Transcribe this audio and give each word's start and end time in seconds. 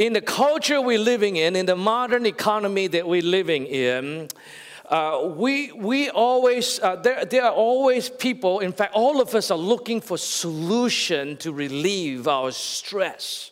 in 0.00 0.14
the 0.14 0.20
culture 0.22 0.80
we're 0.80 0.98
living 0.98 1.36
in, 1.36 1.54
in 1.54 1.66
the 1.66 1.76
modern 1.76 2.24
economy 2.24 2.86
that 2.86 3.06
we're 3.06 3.20
living 3.20 3.66
in, 3.66 4.28
uh, 4.88 5.30
we, 5.36 5.70
we 5.72 6.08
always, 6.08 6.80
uh, 6.80 6.96
there, 6.96 7.26
there 7.26 7.44
are 7.44 7.52
always 7.52 8.08
people, 8.08 8.60
in 8.60 8.72
fact, 8.72 8.94
all 8.94 9.20
of 9.20 9.34
us 9.34 9.50
are 9.50 9.58
looking 9.58 10.00
for 10.00 10.16
solution 10.16 11.36
to 11.36 11.52
relieve 11.52 12.26
our 12.26 12.50
stress. 12.50 13.50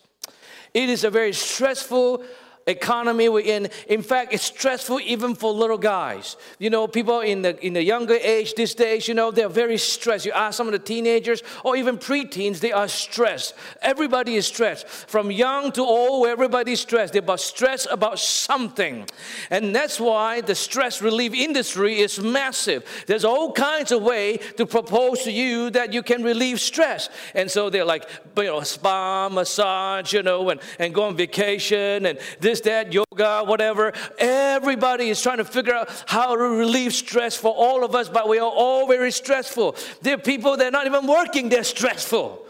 It 0.73 0.89
is 0.89 1.05
a 1.05 1.11
very 1.11 1.35
stressful 1.35 2.25
economy 2.69 3.29
we're 3.29 3.41
in. 3.41 3.69
In 3.89 4.03
fact, 4.03 4.33
it's 4.33 4.45
stressful 4.45 5.01
even 5.01 5.35
for 5.35 5.53
little 5.53 5.79
guys. 5.79 6.37
You 6.59 6.71
know, 6.71 6.87
people 6.87 7.21
in 7.21 7.43
the 7.43 7.59
in 7.67 7.73
the 7.73 7.83
younger 7.83 8.15
age 8.15 8.55
these 8.55 8.75
days, 8.75 9.09
you 9.09 9.15
know, 9.15 9.31
they're 9.31 9.49
very 9.49 9.79
stressed. 9.79 10.27
You 10.27 10.33
ask 10.33 10.57
some 10.57 10.69
of 10.69 10.73
the 10.73 10.79
teenagers 10.79 11.43
or 11.65 11.77
even 11.77 11.99
preteens, 11.99 12.61
they 12.61 12.73
are 12.73 12.89
stressed. 12.89 13.55
Everybody 13.83 14.37
is 14.37 14.47
stressed. 14.47 14.87
From 14.87 15.31
young 15.31 15.73
to 15.73 15.83
old, 15.83 16.27
everybody's 16.27 16.81
stressed. 16.81 17.13
They're 17.13 17.23
about 17.23 17.41
stress 17.41 17.87
about 17.91 18.19
something. 18.19 19.07
And 19.51 19.75
that's 19.75 19.99
why 19.99 20.41
the 20.43 20.55
stress 20.55 21.01
relief 21.03 21.33
industry 21.35 22.01
is 22.01 22.21
massive. 22.21 22.85
There's 23.07 23.25
all 23.25 23.53
kinds 23.53 23.93
of 23.93 24.03
way 24.03 24.39
to 24.57 24.67
propose 24.67 25.23
to 25.25 25.33
you 25.33 25.71
that 25.71 25.93
you 25.93 26.03
can 26.03 26.23
relieve 26.23 26.61
stress. 26.61 27.09
And 27.35 27.51
so 27.51 27.71
they're 27.71 27.85
like, 27.85 28.09
you 28.37 28.45
know, 28.45 28.61
spa, 28.63 29.29
massage, 29.29 30.13
you 30.13 30.23
know, 30.23 30.51
and, 30.51 30.61
and 30.79 30.95
go 30.95 31.05
on 31.05 31.17
vacation 31.17 32.07
and 32.07 32.19
this 32.41 32.58
this, 32.61 32.73
that, 32.73 32.93
yoga, 32.93 33.45
whatever. 33.45 33.93
Everybody 34.19 35.11
is 35.11 35.21
trying 35.21 35.39
to 35.39 35.45
figure 35.45 35.75
out 35.75 36.05
how 36.07 36.35
to 36.35 36.43
relieve 36.43 36.93
stress 36.93 37.37
for 37.37 37.53
all 37.53 37.85
of 37.85 37.95
us, 37.95 38.09
but 38.09 38.29
we 38.29 38.39
are 38.39 38.51
all 38.51 38.87
very 38.87 39.13
stressful. 39.13 39.77
There 40.03 40.15
are 40.15 40.19
people 40.19 40.57
that 40.57 40.67
are 40.67 40.71
not 40.71 40.87
even 40.87 41.07
working, 41.07 41.49
they're 41.49 41.65
stressful. 41.65 42.48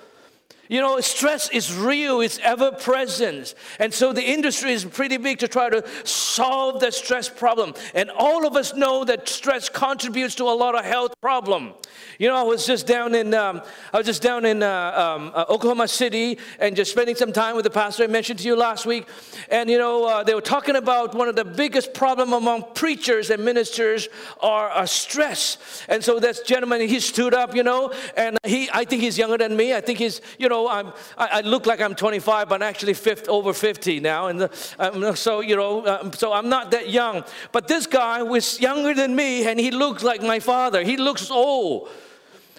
You 0.68 0.80
know, 0.80 1.00
stress 1.00 1.48
is 1.50 1.74
real, 1.74 2.20
it's 2.20 2.38
ever 2.40 2.72
present. 2.72 3.54
And 3.78 3.92
so 3.92 4.12
the 4.12 4.22
industry 4.22 4.72
is 4.72 4.84
pretty 4.84 5.16
big 5.16 5.38
to 5.38 5.48
try 5.48 5.70
to 5.70 5.82
solve 6.04 6.80
the 6.80 6.90
stress 6.92 7.28
problem. 7.28 7.74
And 7.94 8.10
all 8.10 8.46
of 8.46 8.54
us 8.54 8.74
know 8.74 9.04
that 9.04 9.28
stress 9.28 9.68
contributes 9.68 10.34
to 10.36 10.44
a 10.44 10.52
lot 10.52 10.74
of 10.74 10.84
health 10.84 11.14
problem. 11.20 11.74
You 12.18 12.28
know, 12.28 12.36
I 12.36 12.42
was 12.42 12.66
just 12.66 12.86
down 12.86 13.14
in, 13.14 13.32
um, 13.32 13.62
I 13.92 13.98
was 13.98 14.06
just 14.06 14.22
down 14.22 14.44
in 14.44 14.62
uh, 14.62 15.16
um, 15.16 15.32
uh, 15.34 15.44
Oklahoma 15.48 15.88
City 15.88 16.38
and 16.58 16.76
just 16.76 16.90
spending 16.90 17.14
some 17.14 17.32
time 17.32 17.56
with 17.56 17.64
the 17.64 17.70
pastor 17.70 18.04
I 18.04 18.08
mentioned 18.08 18.40
to 18.40 18.46
you 18.46 18.56
last 18.56 18.86
week. 18.86 19.06
And, 19.50 19.70
you 19.70 19.78
know, 19.78 20.04
uh, 20.04 20.24
they 20.24 20.34
were 20.34 20.40
talking 20.40 20.76
about 20.76 21.14
one 21.14 21.28
of 21.28 21.36
the 21.36 21.44
biggest 21.44 21.94
problem 21.94 22.32
among 22.32 22.74
preachers 22.74 23.30
and 23.30 23.44
ministers 23.44 24.08
are, 24.40 24.68
are 24.68 24.86
stress. 24.86 25.58
And 25.88 26.04
so 26.04 26.20
this 26.20 26.40
gentleman, 26.40 26.80
he 26.82 27.00
stood 27.00 27.34
up, 27.34 27.54
you 27.54 27.62
know, 27.62 27.92
and 28.16 28.36
he, 28.44 28.68
I 28.72 28.84
think 28.84 29.02
he's 29.02 29.16
younger 29.16 29.38
than 29.38 29.56
me. 29.56 29.74
I 29.74 29.80
think 29.80 29.98
he's, 29.98 30.20
you 30.38 30.48
know, 30.48 30.57
know, 30.58 30.68
I'm, 30.68 30.88
I, 31.16 31.26
I, 31.26 31.40
look 31.42 31.66
like 31.66 31.80
I'm 31.80 31.94
25, 31.94 32.48
but 32.48 32.56
I'm 32.56 32.68
actually 32.68 32.94
50, 32.94 33.28
over 33.28 33.52
50 33.52 34.00
now. 34.00 34.26
And 34.28 34.40
the, 34.40 34.50
um, 34.78 35.16
so, 35.16 35.40
you 35.40 35.56
know, 35.56 35.86
um, 35.86 36.12
so 36.12 36.32
I'm 36.32 36.48
not 36.48 36.70
that 36.72 36.90
young. 36.90 37.24
But 37.52 37.68
this 37.68 37.86
guy 37.86 38.22
was 38.22 38.60
younger 38.60 38.94
than 38.94 39.14
me, 39.14 39.46
and 39.46 39.58
he 39.58 39.70
looks 39.70 40.02
like 40.02 40.22
my 40.22 40.40
father. 40.40 40.82
He 40.82 40.96
looks 40.96 41.30
old. 41.30 41.88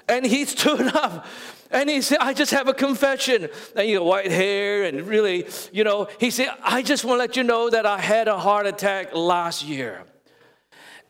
And 0.07 0.25
he 0.25 0.45
stood 0.55 0.95
up. 0.95 1.25
And 1.71 1.89
he 1.89 2.01
said, 2.01 2.17
I 2.19 2.33
just 2.33 2.51
have 2.51 2.67
a 2.67 2.73
confession. 2.73 3.47
And 3.75 3.87
you 3.87 3.95
know, 3.95 4.03
white 4.03 4.31
hair 4.31 4.85
and 4.85 5.07
really, 5.07 5.47
you 5.71 5.83
know, 5.83 6.07
he 6.19 6.31
said, 6.31 6.49
I 6.63 6.81
just 6.81 7.05
want 7.05 7.17
to 7.17 7.19
let 7.19 7.37
you 7.37 7.43
know 7.43 7.69
that 7.69 7.85
I 7.85 7.99
had 7.99 8.27
a 8.27 8.39
heart 8.39 8.65
attack 8.65 9.13
last 9.13 9.63
year. 9.63 10.03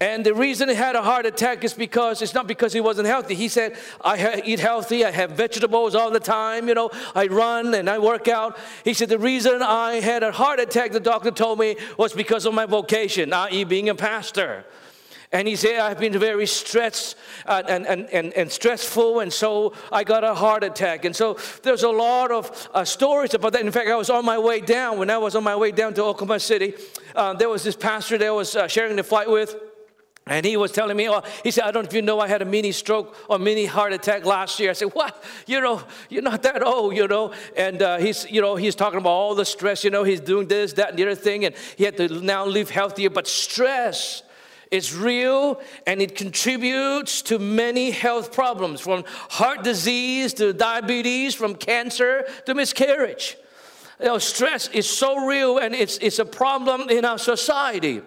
And 0.01 0.25
the 0.25 0.33
reason 0.33 0.69
he 0.69 0.75
had 0.75 0.95
a 0.95 1.01
heart 1.01 1.25
attack 1.25 1.65
is 1.65 1.73
because 1.73 2.21
it's 2.21 2.33
not 2.33 2.47
because 2.47 2.71
he 2.71 2.79
wasn't 2.79 3.07
healthy. 3.07 3.35
He 3.35 3.49
said, 3.49 3.77
I 3.99 4.41
eat 4.45 4.61
healthy, 4.61 5.03
I 5.03 5.11
have 5.11 5.31
vegetables 5.31 5.93
all 5.93 6.09
the 6.09 6.21
time, 6.21 6.69
you 6.69 6.73
know, 6.73 6.89
I 7.13 7.27
run 7.27 7.73
and 7.73 7.89
I 7.89 7.99
work 7.99 8.29
out. 8.29 8.57
He 8.85 8.93
said, 8.93 9.09
The 9.09 9.19
reason 9.19 9.61
I 9.61 9.95
had 9.95 10.23
a 10.23 10.31
heart 10.31 10.61
attack, 10.61 10.93
the 10.93 11.01
doctor 11.01 11.31
told 11.31 11.59
me, 11.59 11.75
was 11.97 12.13
because 12.13 12.45
of 12.45 12.53
my 12.53 12.65
vocation, 12.65 13.33
i.e., 13.33 13.65
being 13.65 13.89
a 13.89 13.95
pastor. 13.95 14.63
And 15.33 15.49
he 15.49 15.57
said, 15.57 15.79
I've 15.81 15.99
been 15.99 16.17
very 16.17 16.47
stressed 16.47 17.17
uh, 17.45 17.61
and, 17.67 17.85
and, 17.85 18.09
and, 18.09 18.33
and, 18.33 18.51
stressful, 18.51 19.19
and 19.19 19.31
so 19.31 19.73
I 19.91 20.05
got 20.05 20.23
a 20.23 20.33
heart 20.33 20.63
attack. 20.63 21.03
And 21.05 21.15
so 21.15 21.37
there's 21.61 21.83
a 21.83 21.89
lot 21.89 22.31
of 22.31 22.69
uh, 22.73 22.85
stories 22.85 23.33
about 23.33 23.51
that. 23.51 23.61
In 23.61 23.71
fact, 23.71 23.89
I 23.89 23.95
was 23.95 24.09
on 24.09 24.25
my 24.25 24.39
way 24.39 24.61
down. 24.61 24.97
When 24.97 25.09
I 25.09 25.17
was 25.17 25.35
on 25.35 25.43
my 25.43 25.55
way 25.55 25.71
down 25.71 25.93
to 25.95 26.03
Oklahoma 26.03 26.39
City, 26.39 26.73
uh, 27.15 27.33
there 27.33 27.49
was 27.49 27.63
this 27.63 27.75
pastor 27.75 28.17
that 28.17 28.27
I 28.27 28.31
was 28.31 28.55
uh, 28.55 28.67
sharing 28.67 28.95
the 28.95 29.03
flight 29.03 29.29
with. 29.29 29.55
And 30.29 30.45
he 30.45 30.55
was 30.57 30.71
telling 30.71 30.95
me, 30.95 31.09
oh, 31.09 31.23
he 31.43 31.49
said, 31.49 31.63
I 31.63 31.71
don't 31.71 31.83
know 31.83 31.87
if 31.87 31.93
you 31.93 32.03
know 32.03 32.19
I 32.19 32.27
had 32.27 32.43
a 32.43 32.45
mini 32.45 32.71
stroke 32.71 33.17
or 33.27 33.39
mini 33.39 33.65
heart 33.65 33.93
attack 33.93 34.25
last 34.25 34.59
year. 34.59 34.69
I 34.69 34.73
said, 34.73 34.93
what? 34.93 35.21
You 35.47 35.59
know, 35.59 35.81
you're 36.07 36.21
not 36.21 36.43
that 36.43 36.63
old, 36.63 36.95
you 36.95 37.07
know. 37.07 37.33
And 37.57 37.81
uh, 37.81 37.97
he's, 37.97 38.29
you 38.29 38.39
know, 38.39 38.55
he's 38.55 38.75
talking 38.75 38.99
about 38.99 39.09
all 39.09 39.33
the 39.33 39.43
stress, 39.43 39.83
you 39.83 39.89
know, 39.89 40.03
he's 40.03 40.21
doing 40.21 40.47
this, 40.47 40.73
that, 40.73 40.91
and 40.91 40.99
the 40.99 41.03
other 41.03 41.15
thing. 41.15 41.45
And 41.45 41.55
he 41.77 41.83
had 41.83 41.97
to 41.97 42.07
now 42.07 42.45
live 42.45 42.69
healthier. 42.69 43.09
But 43.09 43.27
stress 43.27 44.21
is 44.69 44.95
real 44.95 45.59
and 45.87 45.99
it 45.99 46.15
contributes 46.15 47.23
to 47.23 47.39
many 47.39 47.89
health 47.89 48.31
problems 48.31 48.81
from 48.81 49.03
heart 49.07 49.63
disease 49.63 50.35
to 50.35 50.53
diabetes, 50.53 51.33
from 51.33 51.55
cancer 51.55 52.27
to 52.45 52.53
miscarriage. 52.53 53.35
You 53.99 54.05
know, 54.05 54.17
stress 54.17 54.69
is 54.69 54.89
so 54.89 55.25
real 55.25 55.57
and 55.57 55.75
it's, 55.75 55.97
it's 55.97 56.19
a 56.19 56.25
problem 56.25 56.89
in 56.89 57.03
our 57.03 57.17
society. 57.17 58.01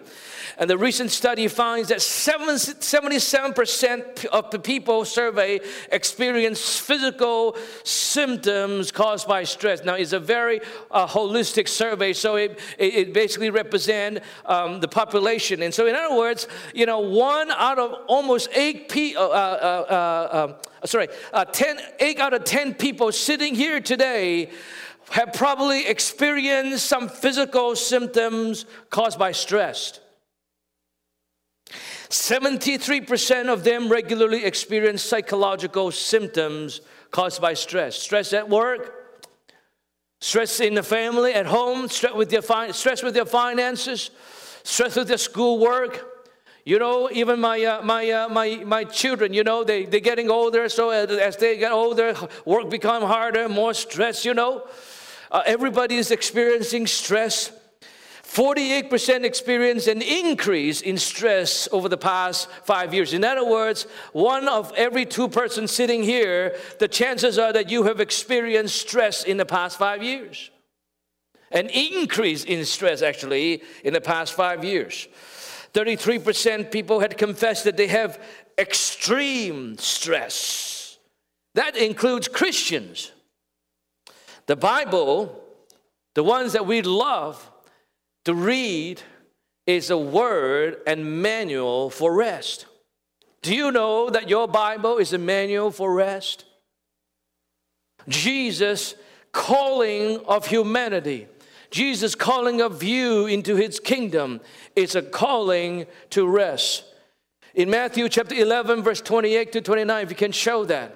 And 0.57 0.69
the 0.69 0.77
recent 0.77 1.09
study 1.11 1.47
finds 1.47 1.89
that 1.89 1.97
77% 1.99 4.25
of 4.25 4.51
the 4.51 4.59
people 4.59 5.05
surveyed 5.05 5.61
experience 5.91 6.79
physical 6.79 7.57
symptoms 7.83 8.91
caused 8.91 9.27
by 9.27 9.43
stress. 9.43 9.83
Now, 9.83 9.95
it's 9.95 10.13
a 10.13 10.19
very 10.19 10.61
uh, 10.91 11.07
holistic 11.07 11.67
survey, 11.67 12.13
so 12.13 12.35
it, 12.35 12.59
it 12.77 13.13
basically 13.13 13.49
represents 13.49 14.21
um, 14.45 14.79
the 14.79 14.87
population. 14.87 15.63
And 15.63 15.73
so, 15.73 15.87
in 15.87 15.95
other 15.95 16.15
words, 16.15 16.47
you 16.73 16.85
know, 16.85 16.99
one 16.99 17.49
out 17.49 17.79
of 17.79 17.95
almost 18.07 18.49
eight 18.53 18.89
people, 18.89 19.23
uh, 19.23 19.27
uh, 19.27 19.85
uh, 19.89 20.53
uh, 20.83 20.85
sorry, 20.85 21.07
uh, 21.33 21.45
10, 21.45 21.79
eight 21.99 22.19
out 22.19 22.33
of 22.33 22.43
10 22.43 22.75
people 22.75 23.11
sitting 23.11 23.55
here 23.55 23.79
today 23.79 24.51
have 25.09 25.33
probably 25.33 25.87
experienced 25.87 26.85
some 26.85 27.09
physical 27.09 27.75
symptoms 27.75 28.65
caused 28.89 29.19
by 29.19 29.31
stress. 29.31 29.99
73% 32.09 33.51
of 33.51 33.63
them 33.63 33.89
regularly 33.89 34.45
experience 34.45 35.01
psychological 35.01 35.91
symptoms 35.91 36.81
caused 37.11 37.41
by 37.41 37.53
stress. 37.53 37.95
Stress 37.95 38.33
at 38.33 38.47
work, 38.49 39.19
stress 40.21 40.59
in 40.59 40.75
the 40.75 40.83
family, 40.83 41.33
at 41.33 41.47
home, 41.47 41.87
stress 41.87 42.13
with 42.13 42.29
their, 42.29 42.73
stress 42.73 43.01
with 43.01 43.13
their 43.13 43.25
finances, 43.25 44.11
stress 44.63 44.95
with 44.95 45.07
their 45.07 45.17
schoolwork. 45.17 46.12
You 46.65 46.79
know, 46.79 47.09
even 47.11 47.41
my, 47.41 47.61
uh, 47.61 47.81
my, 47.81 48.09
uh, 48.09 48.29
my, 48.29 48.63
my 48.65 48.85
children, 48.85 49.33
you 49.33 49.43
know, 49.43 49.65
they, 49.65 49.85
they're 49.85 49.99
getting 49.99 50.29
older, 50.29 50.69
so 50.69 50.91
as 50.91 51.35
they 51.35 51.57
get 51.57 51.73
older, 51.73 52.15
work 52.45 52.69
become 52.69 53.03
harder, 53.03 53.49
more 53.49 53.73
stress, 53.73 54.23
you 54.23 54.33
know. 54.33 54.65
Uh, 55.29 55.41
everybody 55.45 55.95
is 55.95 56.09
experiencing 56.09 56.87
stress. 56.87 57.51
48% 58.23 59.25
experience 59.25 59.87
an 59.87 60.01
increase 60.01 60.81
in 60.81 60.97
stress 60.97 61.67
over 61.71 61.89
the 61.89 61.97
past 61.97 62.49
five 62.63 62.93
years. 62.93 63.13
In 63.13 63.23
other 63.25 63.45
words, 63.45 63.85
one 64.13 64.47
of 64.47 64.71
every 64.75 65.05
two 65.05 65.27
persons 65.27 65.71
sitting 65.71 66.01
here, 66.01 66.55
the 66.79 66.87
chances 66.87 67.37
are 67.37 67.51
that 67.53 67.69
you 67.69 67.83
have 67.83 67.99
experienced 67.99 68.75
stress 68.75 69.23
in 69.23 69.37
the 69.37 69.45
past 69.45 69.77
five 69.77 70.01
years. 70.01 70.49
An 71.51 71.67
increase 71.67 72.43
in 72.45 72.65
stress, 72.65 73.01
actually, 73.01 73.61
in 73.83 73.93
the 73.93 74.01
past 74.01 74.33
five 74.33 74.63
years. 74.63 75.07
33% 75.73 76.71
people 76.71 76.99
had 76.99 77.17
confessed 77.17 77.63
that 77.63 77.77
they 77.77 77.87
have 77.87 78.21
extreme 78.57 79.77
stress. 79.77 80.97
That 81.55 81.75
includes 81.75 82.27
Christians. 82.27 83.11
The 84.45 84.55
Bible, 84.55 85.43
the 86.15 86.23
ones 86.23 86.53
that 86.53 86.67
we 86.67 86.81
love, 86.81 87.49
to 88.25 88.33
read 88.33 89.01
is 89.65 89.89
a 89.89 89.97
word 89.97 90.77
and 90.85 91.21
manual 91.21 91.89
for 91.89 92.13
rest. 92.13 92.65
Do 93.41 93.55
you 93.55 93.71
know 93.71 94.09
that 94.09 94.29
your 94.29 94.47
Bible 94.47 94.97
is 94.97 95.13
a 95.13 95.17
manual 95.17 95.71
for 95.71 95.93
rest? 95.93 96.45
Jesus 98.07 98.95
calling 99.31 100.19
of 100.25 100.47
humanity, 100.47 101.27
Jesus 101.73 102.13
calling 102.13 102.61
of 102.61 102.83
you 102.83 103.25
into 103.25 103.55
his 103.55 103.79
kingdom 103.79 104.41
is 104.75 104.93
a 104.93 105.01
calling 105.01 105.87
to 106.11 106.27
rest. 106.27 106.83
In 107.55 107.67
Matthew 107.71 108.07
chapter 108.09 108.35
11, 108.35 108.83
verse 108.83 109.01
28 109.01 109.51
to 109.53 109.61
29, 109.61 110.03
if 110.03 110.09
you 110.11 110.15
can 110.15 110.31
show 110.31 110.65
that, 110.65 110.95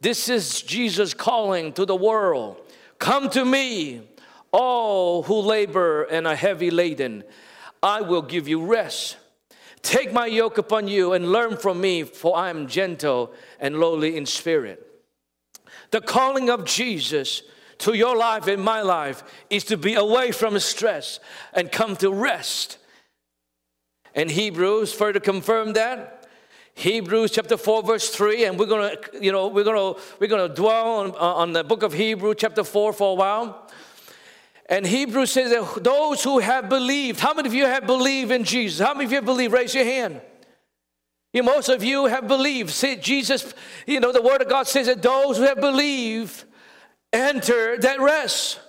this 0.00 0.28
is 0.28 0.62
Jesus 0.62 1.12
calling 1.12 1.72
to 1.72 1.84
the 1.84 1.96
world 1.96 2.56
Come 3.00 3.30
to 3.30 3.44
me, 3.44 4.02
all 4.52 5.24
who 5.24 5.40
labor 5.40 6.04
and 6.04 6.28
are 6.28 6.36
heavy 6.36 6.70
laden, 6.70 7.24
I 7.82 8.00
will 8.00 8.22
give 8.22 8.46
you 8.46 8.64
rest. 8.64 9.16
Take 9.82 10.12
my 10.12 10.26
yoke 10.26 10.56
upon 10.56 10.86
you 10.86 11.14
and 11.14 11.32
learn 11.32 11.56
from 11.56 11.80
me, 11.80 12.04
for 12.04 12.36
I 12.36 12.48
am 12.48 12.68
gentle 12.68 13.32
and 13.58 13.80
lowly 13.80 14.16
in 14.16 14.26
spirit. 14.26 14.86
The 15.90 16.00
calling 16.00 16.48
of 16.48 16.64
Jesus 16.64 17.42
to 17.82 17.94
your 17.94 18.16
life 18.16 18.46
and 18.46 18.62
my 18.62 18.80
life 18.80 19.22
is 19.50 19.64
to 19.64 19.76
be 19.76 19.94
away 19.94 20.32
from 20.32 20.58
stress 20.58 21.20
and 21.52 21.70
come 21.70 21.96
to 21.96 22.12
rest. 22.12 22.78
And 24.14 24.30
Hebrews 24.30 24.92
further 24.92 25.20
confirm 25.20 25.72
that. 25.74 26.26
Hebrews 26.74 27.32
chapter 27.32 27.56
4 27.56 27.82
verse 27.82 28.08
3 28.10 28.44
and 28.44 28.58
we're 28.58 28.66
going 28.66 28.96
to 28.96 29.24
you 29.24 29.30
know 29.30 29.48
we're 29.48 29.64
going 29.64 29.94
to 29.94 30.00
we're 30.18 30.28
going 30.28 30.48
to 30.48 30.54
dwell 30.54 31.00
on, 31.00 31.10
on 31.16 31.52
the 31.52 31.62
book 31.62 31.82
of 31.82 31.92
Hebrews 31.92 32.36
chapter 32.38 32.64
4 32.64 32.92
for 32.92 33.12
a 33.12 33.14
while. 33.14 33.70
And 34.66 34.86
Hebrews 34.86 35.32
says 35.32 35.50
that 35.50 35.84
those 35.84 36.24
who 36.24 36.38
have 36.38 36.68
believed, 36.68 37.20
how 37.20 37.34
many 37.34 37.48
of 37.48 37.54
you 37.54 37.66
have 37.66 37.86
believed 37.86 38.30
in 38.30 38.44
Jesus? 38.44 38.84
How 38.84 38.94
many 38.94 39.04
of 39.04 39.10
you 39.10 39.16
have 39.16 39.26
believed? 39.26 39.52
Raise 39.52 39.74
your 39.74 39.84
hand. 39.84 40.22
You, 41.32 41.42
most 41.42 41.68
of 41.68 41.82
you 41.82 42.06
have 42.06 42.28
believed. 42.28 42.70
See, 42.70 42.96
Jesus, 42.96 43.52
you 43.86 44.00
know, 44.00 44.12
the 44.12 44.22
Word 44.22 44.40
of 44.40 44.48
God 44.48 44.66
says 44.66 44.86
that 44.86 45.02
those 45.02 45.36
who 45.36 45.42
have 45.42 45.60
believed 45.60 46.44
enter 47.12 47.78
that 47.78 48.00
rest. 48.00 48.60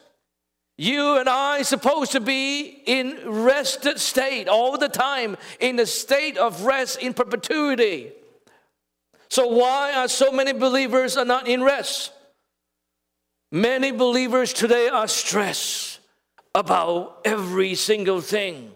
You 0.77 1.17
and 1.17 1.29
I 1.29 1.61
supposed 1.61 2.13
to 2.13 2.19
be 2.19 2.81
in 2.85 3.19
rested 3.25 3.99
state 3.99 4.47
all 4.47 4.77
the 4.77 4.89
time, 4.89 5.37
in 5.59 5.75
the 5.75 5.85
state 5.85 6.37
of 6.37 6.63
rest 6.65 6.99
in 6.99 7.13
perpetuity. 7.13 8.11
So 9.29 9.47
why 9.47 9.93
are 9.93 10.07
so 10.07 10.31
many 10.31 10.53
believers 10.53 11.15
are 11.15 11.25
not 11.25 11.47
in 11.47 11.63
rest? 11.63 12.11
Many 13.51 13.91
believers 13.91 14.51
today 14.51 14.89
are 14.89 15.07
stressed 15.07 15.99
about 16.55 17.21
every 17.23 17.75
single 17.75 18.21
thing. 18.21 18.71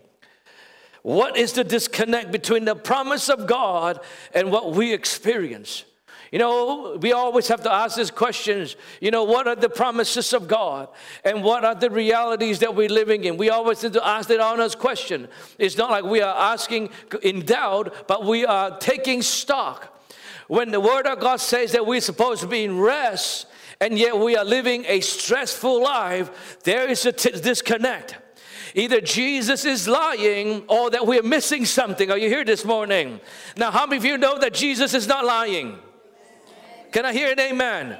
What 1.02 1.38
is 1.38 1.54
the 1.54 1.64
disconnect 1.64 2.32
between 2.32 2.66
the 2.66 2.76
promise 2.76 3.30
of 3.30 3.48
God 3.48 4.00
and 4.34 4.52
what 4.52 4.74
we 4.74 4.94
experience? 4.94 5.84
You 6.32 6.40
know, 6.40 6.98
we 7.00 7.14
always 7.14 7.48
have 7.48 7.64
to 7.64 7.72
ask 7.72 7.96
these 7.98 8.12
questions. 8.12 8.76
You 9.00 9.12
know, 9.12 9.24
what 9.24 9.48
are 9.48 9.56
the 9.56 9.70
promises 9.70 10.34
of 10.34 10.48
God? 10.48 10.90
And 11.24 11.44
what 11.44 11.64
are 11.64 11.76
the 11.76 11.90
realities 11.90 12.60
that 12.60 12.76
we're 12.76 12.90
living 12.90 13.24
in? 13.24 13.38
We 13.38 13.50
always 13.50 13.82
need 13.82 13.94
to 13.94 14.06
ask 14.06 14.28
that 14.30 14.40
honest 14.40 14.78
question. 14.78 15.28
It's 15.58 15.78
not 15.78 15.90
like 15.90 16.04
we 16.04 16.22
are 16.22 16.36
asking 16.36 16.90
in 17.24 17.46
doubt, 17.46 18.08
but 18.08 18.26
we 18.26 18.46
are 18.46 18.78
taking 18.78 19.22
stock. 19.22 19.94
When 20.48 20.72
the 20.72 20.80
Word 20.80 21.08
of 21.08 21.20
God 21.20 21.38
says 21.38 21.74
that 21.74 21.86
we're 21.86 22.02
supposed 22.02 22.42
to 22.42 22.48
be 22.48 22.64
in 22.64 22.80
rest, 22.80 23.48
and 23.80 23.98
yet 23.98 24.18
we 24.18 24.36
are 24.36 24.46
living 24.46 24.86
a 24.88 25.02
stressful 25.02 25.84
life, 25.84 26.58
there 26.64 26.90
is 26.90 27.06
a 27.06 27.12
t- 27.12 27.32
disconnect. 27.32 28.16
Either 28.74 29.02
Jesus 29.02 29.66
is 29.66 29.88
lying 29.88 30.64
or 30.68 30.90
that 30.90 31.06
we're 31.06 31.24
missing 31.24 31.66
something. 31.66 32.12
Are 32.12 32.18
you 32.18 32.30
here 32.30 32.46
this 32.46 32.66
morning? 32.66 33.20
Now, 33.56 33.72
how 33.72 33.86
many 33.86 33.98
of 33.98 34.06
you 34.06 34.18
know 34.18 34.38
that 34.40 34.54
Jesus 34.54 34.94
is 34.94 35.08
not 35.08 35.26
lying? 35.26 35.80
Can 36.98 37.06
I 37.06 37.14
hear 37.14 37.32
an 37.32 37.40
amen? 37.40 37.96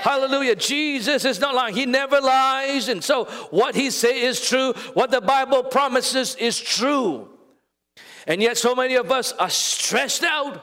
Hallelujah. 0.00 0.56
Jesus 0.56 1.24
is 1.24 1.38
not 1.38 1.54
lying. 1.54 1.76
He 1.76 1.86
never 1.86 2.20
lies. 2.20 2.88
And 2.88 3.04
so 3.04 3.26
what 3.52 3.76
he 3.76 3.88
says 3.88 4.16
is 4.16 4.44
true. 4.44 4.72
What 4.94 5.12
the 5.12 5.20
Bible 5.20 5.62
promises 5.62 6.34
is 6.34 6.60
true. 6.60 7.28
And 8.26 8.42
yet 8.42 8.58
so 8.58 8.74
many 8.74 8.96
of 8.96 9.12
us 9.12 9.30
are 9.34 9.48
stressed 9.48 10.24
out 10.24 10.60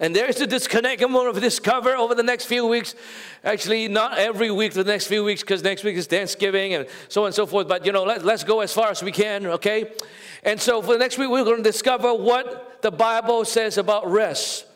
and 0.00 0.14
there's 0.14 0.36
the 0.36 0.46
disconnect 0.46 1.00
I'm 1.00 1.12
going 1.12 1.32
to 1.32 1.40
discover 1.40 1.96
over 1.96 2.14
the 2.14 2.22
next 2.22 2.44
few 2.44 2.66
weeks. 2.66 2.94
Actually, 3.42 3.88
not 3.88 4.18
every 4.18 4.50
week, 4.50 4.74
the 4.74 4.84
next 4.84 5.06
few 5.06 5.24
weeks, 5.24 5.40
because 5.40 5.62
next 5.62 5.84
week 5.84 5.96
is 5.96 6.06
Thanksgiving 6.06 6.74
and 6.74 6.86
so 7.08 7.22
on 7.22 7.28
and 7.28 7.34
so 7.34 7.46
forth. 7.46 7.68
But, 7.68 7.86
you 7.86 7.92
know, 7.92 8.04
let, 8.04 8.22
let's 8.22 8.44
go 8.44 8.60
as 8.60 8.74
far 8.74 8.90
as 8.90 9.02
we 9.02 9.12
can, 9.12 9.46
okay? 9.46 9.92
And 10.42 10.60
so 10.60 10.82
for 10.82 10.92
the 10.92 10.98
next 10.98 11.16
week, 11.16 11.30
we're 11.30 11.44
going 11.44 11.56
to 11.56 11.62
discover 11.62 12.12
what 12.12 12.82
the 12.82 12.90
Bible 12.90 13.46
says 13.46 13.78
about 13.78 14.10
rest. 14.10 14.66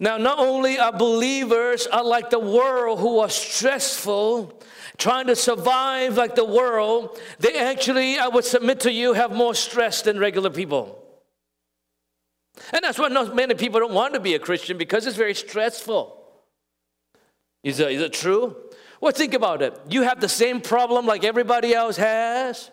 Now, 0.00 0.16
not 0.16 0.38
only 0.38 0.78
are 0.78 0.92
believers 0.92 1.86
are 1.86 2.04
like 2.04 2.30
the 2.30 2.38
world 2.38 2.98
who 2.98 3.20
are 3.20 3.28
stressful, 3.28 4.60
trying 4.96 5.28
to 5.28 5.36
survive 5.36 6.16
like 6.16 6.34
the 6.34 6.44
world, 6.44 7.18
they 7.38 7.56
actually, 7.58 8.18
I 8.18 8.28
would 8.28 8.44
submit 8.44 8.80
to 8.80 8.92
you, 8.92 9.12
have 9.12 9.32
more 9.32 9.54
stress 9.54 10.02
than 10.02 10.18
regular 10.18 10.50
people. 10.50 11.00
And 12.72 12.84
that's 12.84 12.98
why 12.98 13.08
not 13.08 13.34
many 13.34 13.54
people 13.54 13.80
don't 13.80 13.94
want 13.94 14.14
to 14.14 14.20
be 14.20 14.34
a 14.34 14.38
Christian 14.38 14.78
because 14.78 15.06
it's 15.06 15.16
very 15.16 15.34
stressful. 15.34 16.20
Is 17.62 17.78
that, 17.78 17.90
is 17.90 18.00
it 18.00 18.12
true? 18.12 18.56
Well, 19.00 19.12
think 19.12 19.34
about 19.34 19.62
it. 19.62 19.78
You 19.88 20.02
have 20.02 20.20
the 20.20 20.28
same 20.28 20.60
problem 20.60 21.06
like 21.06 21.24
everybody 21.24 21.74
else 21.74 21.96
has. 21.96 22.70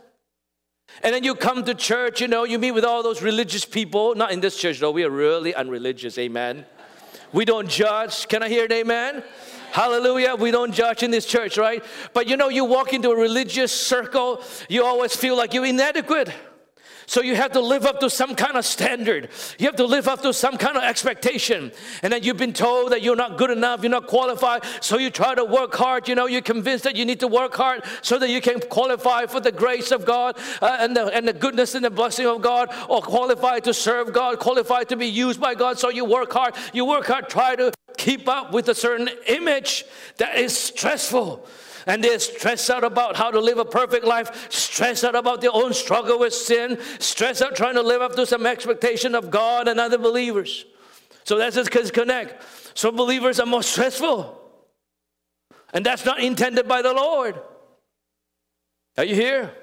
And 1.04 1.16
then 1.16 1.24
you 1.24 1.36
come 1.36 1.64
to 1.66 1.74
church, 1.74 2.20
you 2.20 2.28
know, 2.28 2.44
you 2.44 2.60
meet 2.60 2.72
with 2.72 2.84
all 2.84 3.02
those 3.02 3.22
religious 3.22 3.64
people. 3.64 4.14
Not 4.16 4.32
in 4.32 4.42
this 4.42 4.58
church, 4.58 4.80
though. 4.80 4.92
We 4.92 5.04
are 5.04 5.10
really 5.10 5.56
unreligious, 5.56 6.18
amen. 6.18 6.66
We 7.34 7.46
don't 7.46 7.70
judge. 7.70 8.28
Can 8.28 8.44
I 8.44 8.50
hear 8.50 8.66
an 8.66 8.72
amen? 8.72 9.24
Hallelujah. 9.72 10.36
We 10.36 10.52
don't 10.52 10.74
judge 10.74 11.02
in 11.02 11.12
this 11.12 11.26
church, 11.26 11.58
right? 11.58 11.84
But 12.14 12.28
you 12.28 12.36
know, 12.36 12.50
you 12.50 12.66
walk 12.66 12.94
into 12.94 13.10
a 13.12 13.16
religious 13.16 13.72
circle, 13.72 14.44
you 14.68 14.84
always 14.84 15.16
feel 15.16 15.38
like 15.38 15.54
you're 15.54 15.66
inadequate. 15.66 16.34
So 17.12 17.22
you 17.22 17.36
have 17.36 17.52
to 17.52 17.60
live 17.60 17.86
up 17.86 18.00
to 18.00 18.10
some 18.10 18.36
kind 18.36 18.56
of 18.56 18.64
standard. 18.64 19.28
You 19.60 19.66
have 19.66 19.76
to 19.76 19.86
live 19.86 20.08
up 20.08 20.22
to 20.22 20.34
some 20.34 20.58
kind 20.58 20.78
of 20.78 20.84
expectation. 20.84 21.74
And 22.04 22.14
then 22.14 22.24
you've 22.24 22.38
been 22.38 22.54
told 22.54 22.94
that 22.94 23.02
you're 23.02 23.18
not 23.18 23.38
good 23.38 23.52
enough, 23.52 23.84
you're 23.84 23.92
not 23.92 24.08
qualified. 24.08 24.64
So 24.80 24.98
you 24.98 25.10
try 25.10 25.36
to 25.36 25.44
work 25.44 25.76
hard. 25.76 26.08
You 26.08 26.16
know, 26.16 26.28
you're 26.28 26.42
convinced 26.42 26.86
that 26.86 26.96
you 26.96 27.04
need 27.04 27.20
to 27.20 27.28
work 27.28 27.54
hard 27.54 27.84
so 28.02 28.18
that 28.18 28.30
you 28.30 28.40
can 28.40 28.62
qualify 28.62 29.26
for 29.26 29.42
the 29.42 29.52
grace 29.52 29.92
of 29.92 30.06
God 30.06 30.38
uh, 30.62 30.78
and, 30.80 30.96
the, 30.96 31.08
and 31.08 31.28
the 31.28 31.34
goodness 31.34 31.76
and 31.76 31.84
the 31.84 31.90
blessing 31.90 32.28
of 32.28 32.42
God, 32.42 32.74
or 32.88 33.02
qualify 33.02 33.60
to 33.60 33.74
serve 33.74 34.14
God, 34.14 34.40
qualify 34.40 34.86
to 34.86 34.96
be 34.96 35.08
used 35.08 35.42
by 35.42 35.54
God. 35.54 35.80
So 35.80 35.90
you 35.90 36.06
work 36.06 36.32
hard. 36.32 36.56
You 36.72 36.86
work 36.86 37.08
hard, 37.08 37.28
try 37.28 37.58
to 37.58 37.74
keep 37.98 38.30
up 38.30 38.54
with 38.54 38.70
a 38.70 38.76
certain 38.76 39.10
image 39.28 39.84
that 40.16 40.38
is 40.38 40.58
stressful 40.58 41.46
and 41.86 42.04
they're 42.04 42.20
stressed 42.20 42.70
out 42.70 42.84
about 42.84 43.16
how 43.16 43.32
to 43.32 43.40
live 43.40 43.58
a 43.58 43.66
perfect 43.66 44.06
life, 44.06 44.52
stressed 44.52 45.04
out 45.04 45.16
about 45.16 45.42
their 45.42 45.54
own 45.54 45.74
struggle 45.74 46.20
with 46.20 46.34
sin, 46.34 46.78
stressed 47.00 47.42
out 47.42 47.56
trying 47.56 47.76
to 47.76 47.82
live 47.82 48.02
up 48.02 48.16
to 48.16 48.26
some 48.26 48.46
expectation 48.46 49.16
of 49.16 49.32
God 49.32 49.68
and 49.68 49.80
other 49.80 49.98
believers. 49.98 50.66
So 51.24 51.38
that's 51.38 51.56
just 51.56 51.72
disconnect. 51.72 52.44
Some 52.78 52.96
believers 52.96 53.40
are 53.40 53.46
more 53.46 53.64
stressful. 53.64 54.38
And 55.74 55.86
that's 55.86 56.06
not 56.06 56.20
intended 56.20 56.68
by 56.68 56.82
the 56.82 56.94
Lord. 56.94 57.40
Are 58.98 59.06
you 59.06 59.16
here? 59.16 59.54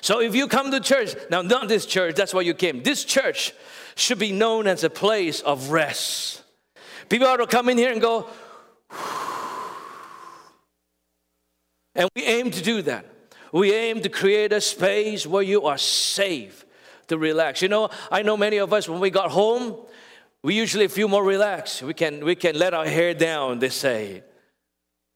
So 0.00 0.20
if 0.20 0.34
you 0.34 0.48
come 0.48 0.70
to 0.70 0.80
church, 0.80 1.14
now 1.30 1.42
not 1.42 1.68
this 1.68 1.86
church, 1.86 2.14
that's 2.14 2.32
why 2.32 2.40
you 2.40 2.54
came. 2.54 2.82
This 2.82 3.04
church 3.04 3.52
should 3.94 4.18
be 4.18 4.32
known 4.32 4.66
as 4.66 4.82
a 4.82 4.90
place 4.90 5.40
of 5.42 5.70
rest. 5.70 6.42
People 7.08 7.28
ought 7.28 7.36
to 7.36 7.46
come 7.46 7.68
in 7.68 7.76
here 7.76 7.92
and 7.92 8.00
go, 8.00 8.28
And 12.00 12.08
we 12.16 12.22
aim 12.22 12.50
to 12.50 12.62
do 12.62 12.80
that. 12.82 13.04
We 13.52 13.74
aim 13.74 14.00
to 14.00 14.08
create 14.08 14.54
a 14.54 14.60
space 14.62 15.26
where 15.26 15.42
you 15.42 15.66
are 15.66 15.76
safe 15.76 16.64
to 17.08 17.18
relax. 17.18 17.60
You 17.60 17.68
know, 17.68 17.90
I 18.10 18.22
know 18.22 18.38
many 18.38 18.56
of 18.56 18.72
us, 18.72 18.88
when 18.88 19.00
we 19.00 19.10
got 19.10 19.30
home, 19.30 19.76
we 20.42 20.54
usually 20.54 20.88
feel 20.88 21.08
more 21.08 21.22
relaxed. 21.22 21.82
We 21.82 21.92
can, 21.92 22.24
we 22.24 22.36
can 22.36 22.58
let 22.58 22.72
our 22.72 22.86
hair 22.86 23.12
down, 23.12 23.58
they 23.58 23.68
say. 23.68 24.22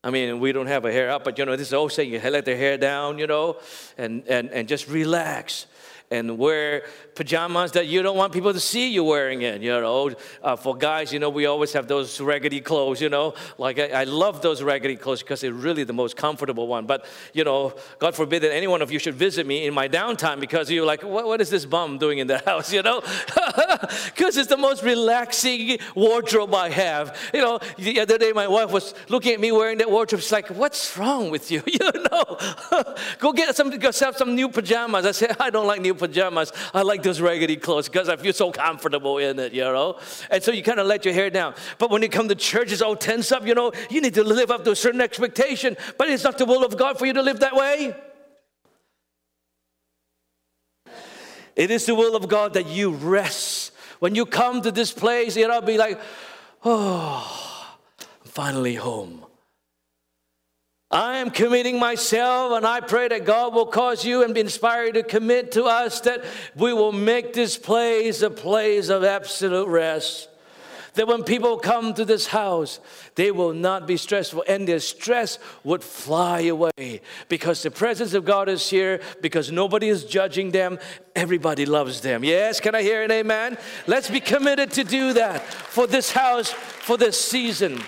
I 0.02 0.10
mean, 0.10 0.40
we 0.40 0.52
don't 0.52 0.66
have 0.66 0.84
a 0.84 0.92
hair 0.92 1.10
up, 1.10 1.24
but 1.24 1.38
you 1.38 1.46
know, 1.46 1.56
this 1.56 1.68
is 1.68 1.72
old 1.72 1.90
saying, 1.90 2.12
you 2.12 2.20
let 2.20 2.44
the 2.44 2.54
hair 2.54 2.76
down, 2.76 3.18
you 3.18 3.26
know, 3.26 3.56
and, 3.96 4.22
and, 4.28 4.50
and 4.50 4.68
just 4.68 4.86
relax 4.86 5.64
and 6.10 6.38
wear 6.38 6.84
pajamas 7.14 7.72
that 7.72 7.86
you 7.86 8.02
don't 8.02 8.16
want 8.16 8.32
people 8.32 8.52
to 8.52 8.60
see 8.60 8.92
you 8.92 9.04
wearing 9.04 9.42
it. 9.42 9.60
You 9.62 9.80
know, 9.80 10.12
uh, 10.42 10.56
for 10.56 10.76
guys, 10.76 11.12
you 11.12 11.18
know, 11.18 11.30
we 11.30 11.46
always 11.46 11.72
have 11.72 11.88
those 11.88 12.20
raggedy 12.20 12.60
clothes. 12.60 13.00
You 13.00 13.08
know, 13.08 13.34
like 13.58 13.78
I, 13.78 14.02
I 14.02 14.04
love 14.04 14.42
those 14.42 14.62
raggedy 14.62 14.96
clothes 14.96 15.22
because 15.22 15.40
they're 15.40 15.52
really 15.52 15.84
the 15.84 15.92
most 15.92 16.16
comfortable 16.16 16.66
one. 16.66 16.86
But 16.86 17.06
you 17.32 17.44
know, 17.44 17.74
God 17.98 18.14
forbid 18.14 18.42
that 18.42 18.52
any 18.52 18.66
one 18.66 18.82
of 18.82 18.90
you 18.90 18.98
should 18.98 19.14
visit 19.14 19.46
me 19.46 19.66
in 19.66 19.74
my 19.74 19.88
downtime 19.88 20.40
because 20.40 20.70
you're 20.70 20.86
like, 20.86 21.02
what, 21.02 21.26
what 21.26 21.40
is 21.40 21.50
this 21.50 21.64
bum 21.64 21.98
doing 21.98 22.18
in 22.18 22.26
the 22.26 22.38
house? 22.46 22.72
You 22.72 22.82
know, 22.82 23.00
because 24.06 24.36
it's 24.36 24.48
the 24.48 24.56
most 24.56 24.82
relaxing 24.82 25.78
wardrobe 25.94 26.54
I 26.54 26.70
have. 26.70 27.16
You 27.32 27.40
know, 27.40 27.58
the 27.78 28.00
other 28.00 28.18
day 28.18 28.32
my 28.32 28.48
wife 28.48 28.70
was 28.70 28.94
looking 29.08 29.32
at 29.32 29.40
me 29.40 29.52
wearing 29.52 29.78
that 29.78 29.90
wardrobe. 29.90 30.20
She's 30.20 30.32
like, 30.32 30.48
what's 30.48 30.96
wrong 30.98 31.30
with 31.30 31.50
you? 31.50 31.62
You 31.74 31.90
know, 32.10 32.38
go 33.18 33.32
get 33.32 33.56
some, 33.56 33.70
have 33.72 34.16
some 34.16 34.34
new 34.34 34.48
pajamas. 34.48 35.04
I 35.04 35.10
said, 35.10 35.36
I 35.40 35.50
don't 35.50 35.66
like 35.66 35.80
new 35.80 35.93
pajamas. 35.94 36.52
I 36.72 36.82
like 36.82 37.02
those 37.02 37.20
raggedy 37.20 37.56
clothes 37.56 37.88
because 37.88 38.08
I 38.08 38.16
feel 38.16 38.32
so 38.32 38.50
comfortable 38.50 39.18
in 39.18 39.38
it, 39.38 39.52
you 39.52 39.62
know? 39.62 39.98
And 40.30 40.42
so 40.42 40.52
you 40.52 40.62
kind 40.62 40.80
of 40.80 40.86
let 40.86 41.04
your 41.04 41.14
hair 41.14 41.30
down. 41.30 41.54
But 41.78 41.90
when 41.90 42.02
you 42.02 42.08
come 42.08 42.28
to 42.28 42.34
church, 42.34 42.72
it's 42.72 42.82
all 42.82 42.96
tense 42.96 43.32
up, 43.32 43.46
you 43.46 43.54
know? 43.54 43.72
You 43.90 44.00
need 44.00 44.14
to 44.14 44.24
live 44.24 44.50
up 44.50 44.64
to 44.64 44.72
a 44.72 44.76
certain 44.76 45.00
expectation, 45.00 45.76
but 45.98 46.08
it's 46.08 46.24
not 46.24 46.38
the 46.38 46.46
will 46.46 46.64
of 46.64 46.76
God 46.76 46.98
for 46.98 47.06
you 47.06 47.12
to 47.12 47.22
live 47.22 47.40
that 47.40 47.54
way. 47.54 47.94
It 51.56 51.70
is 51.70 51.86
the 51.86 51.94
will 51.94 52.16
of 52.16 52.28
God 52.28 52.54
that 52.54 52.66
you 52.66 52.90
rest. 52.90 53.72
When 54.00 54.14
you 54.14 54.26
come 54.26 54.62
to 54.62 54.72
this 54.72 54.92
place, 54.92 55.36
it'll 55.36 55.60
be 55.60 55.78
like, 55.78 56.00
oh, 56.64 57.76
I'm 58.00 58.28
finally 58.28 58.74
home. 58.74 59.23
I 60.94 61.16
am 61.16 61.30
committing 61.30 61.80
myself, 61.80 62.52
and 62.52 62.64
I 62.64 62.78
pray 62.78 63.08
that 63.08 63.24
God 63.24 63.52
will 63.52 63.66
cause 63.66 64.04
you 64.04 64.22
and 64.22 64.32
be 64.32 64.38
inspired 64.38 64.94
to 64.94 65.02
commit 65.02 65.50
to 65.52 65.64
us 65.64 66.00
that 66.02 66.24
we 66.54 66.72
will 66.72 66.92
make 66.92 67.32
this 67.32 67.58
place 67.58 68.22
a 68.22 68.30
place 68.30 68.90
of 68.90 69.02
absolute 69.02 69.66
rest. 69.66 70.28
that 70.94 71.08
when 71.08 71.24
people 71.24 71.56
come 71.56 71.92
to 71.94 72.04
this 72.04 72.28
house, 72.28 72.80
they 73.16 73.30
will 73.30 73.52
not 73.52 73.86
be 73.86 73.96
stressful 73.96 74.44
and 74.48 74.66
their 74.66 74.80
stress 74.80 75.38
would 75.64 75.82
fly 75.82 76.42
away 76.42 77.00
because 77.28 77.62
the 77.62 77.70
presence 77.70 78.14
of 78.14 78.24
God 78.24 78.48
is 78.48 78.68
here, 78.70 79.00
because 79.20 79.50
nobody 79.50 79.88
is 79.88 80.04
judging 80.04 80.52
them, 80.52 80.78
everybody 81.14 81.66
loves 81.66 82.00
them. 82.00 82.24
Yes, 82.24 82.60
can 82.60 82.74
I 82.74 82.82
hear 82.82 83.02
an 83.02 83.10
amen? 83.10 83.58
Let's 83.86 84.08
be 84.08 84.20
committed 84.20 84.70
to 84.72 84.84
do 84.84 85.12
that 85.14 85.42
for 85.42 85.86
this 85.86 86.12
house, 86.12 86.50
for 86.50 86.96
this 86.96 87.20
season. 87.20 87.82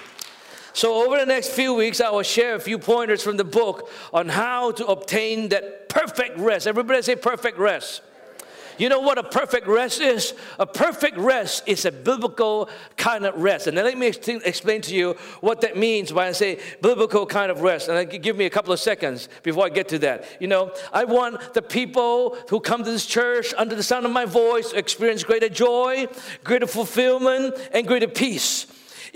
So, 0.77 1.07
over 1.07 1.19
the 1.19 1.25
next 1.25 1.53
few 1.53 1.73
weeks, 1.73 2.03
I 2.03 2.11
will 2.11 2.23
share 2.23 2.55
a 2.55 2.61
few 2.61 2.79
pointers 2.79 3.23
from 3.23 3.39
the 3.39 3.45
book 3.45 3.89
on 4.13 4.29
how 4.29 4.73
to 4.73 4.85
obtain 4.89 5.49
that 5.49 5.89
perfect 5.89 6.39
rest. 6.39 6.67
Everybody 6.67 7.01
say 7.01 7.17
perfect 7.17 7.57
rest. 7.57 8.03
You 8.77 8.91
know 8.91 9.01
what 9.01 9.17
a 9.17 9.23
perfect 9.23 9.69
rest 9.69 10.03
is? 10.03 10.35
A 10.59 10.67
perfect 10.67 11.17
rest 11.17 11.63
is 11.65 11.87
a 11.87 11.91
biblical 11.91 12.69
kind 12.99 13.25
of 13.25 13.37
rest. 13.37 13.69
And 13.69 13.79
then 13.79 13.87
let 13.87 13.97
me 13.97 14.07
explain 14.07 14.83
to 14.83 14.95
you 14.95 15.17
what 15.41 15.63
that 15.63 15.79
means 15.79 16.13
when 16.13 16.27
I 16.27 16.33
say 16.33 16.61
biblical 16.83 17.25
kind 17.25 17.51
of 17.51 17.63
rest. 17.63 17.89
And 17.89 18.23
give 18.23 18.37
me 18.37 18.45
a 18.45 18.51
couple 18.51 18.75
of 18.75 18.79
seconds 18.79 19.31
before 19.43 19.65
I 19.65 19.71
get 19.71 19.89
to 19.89 19.99
that. 20.01 20.27
You 20.41 20.49
know, 20.49 20.75
I 20.93 21.07
want 21.07 21.55
the 21.55 21.63
people 21.63 22.37
who 22.51 22.61
come 22.61 22.85
to 22.85 22.91
this 22.91 23.07
church 23.07 23.55
under 23.57 23.75
the 23.75 23.83
sound 23.83 24.05
of 24.05 24.13
my 24.13 24.27
voice 24.27 24.73
to 24.73 24.79
experience 24.79 25.25
greater 25.25 25.49
joy, 25.49 26.07
greater 26.45 26.67
fulfillment, 26.67 27.55
and 27.73 27.87
greater 27.87 28.09
peace 28.09 28.67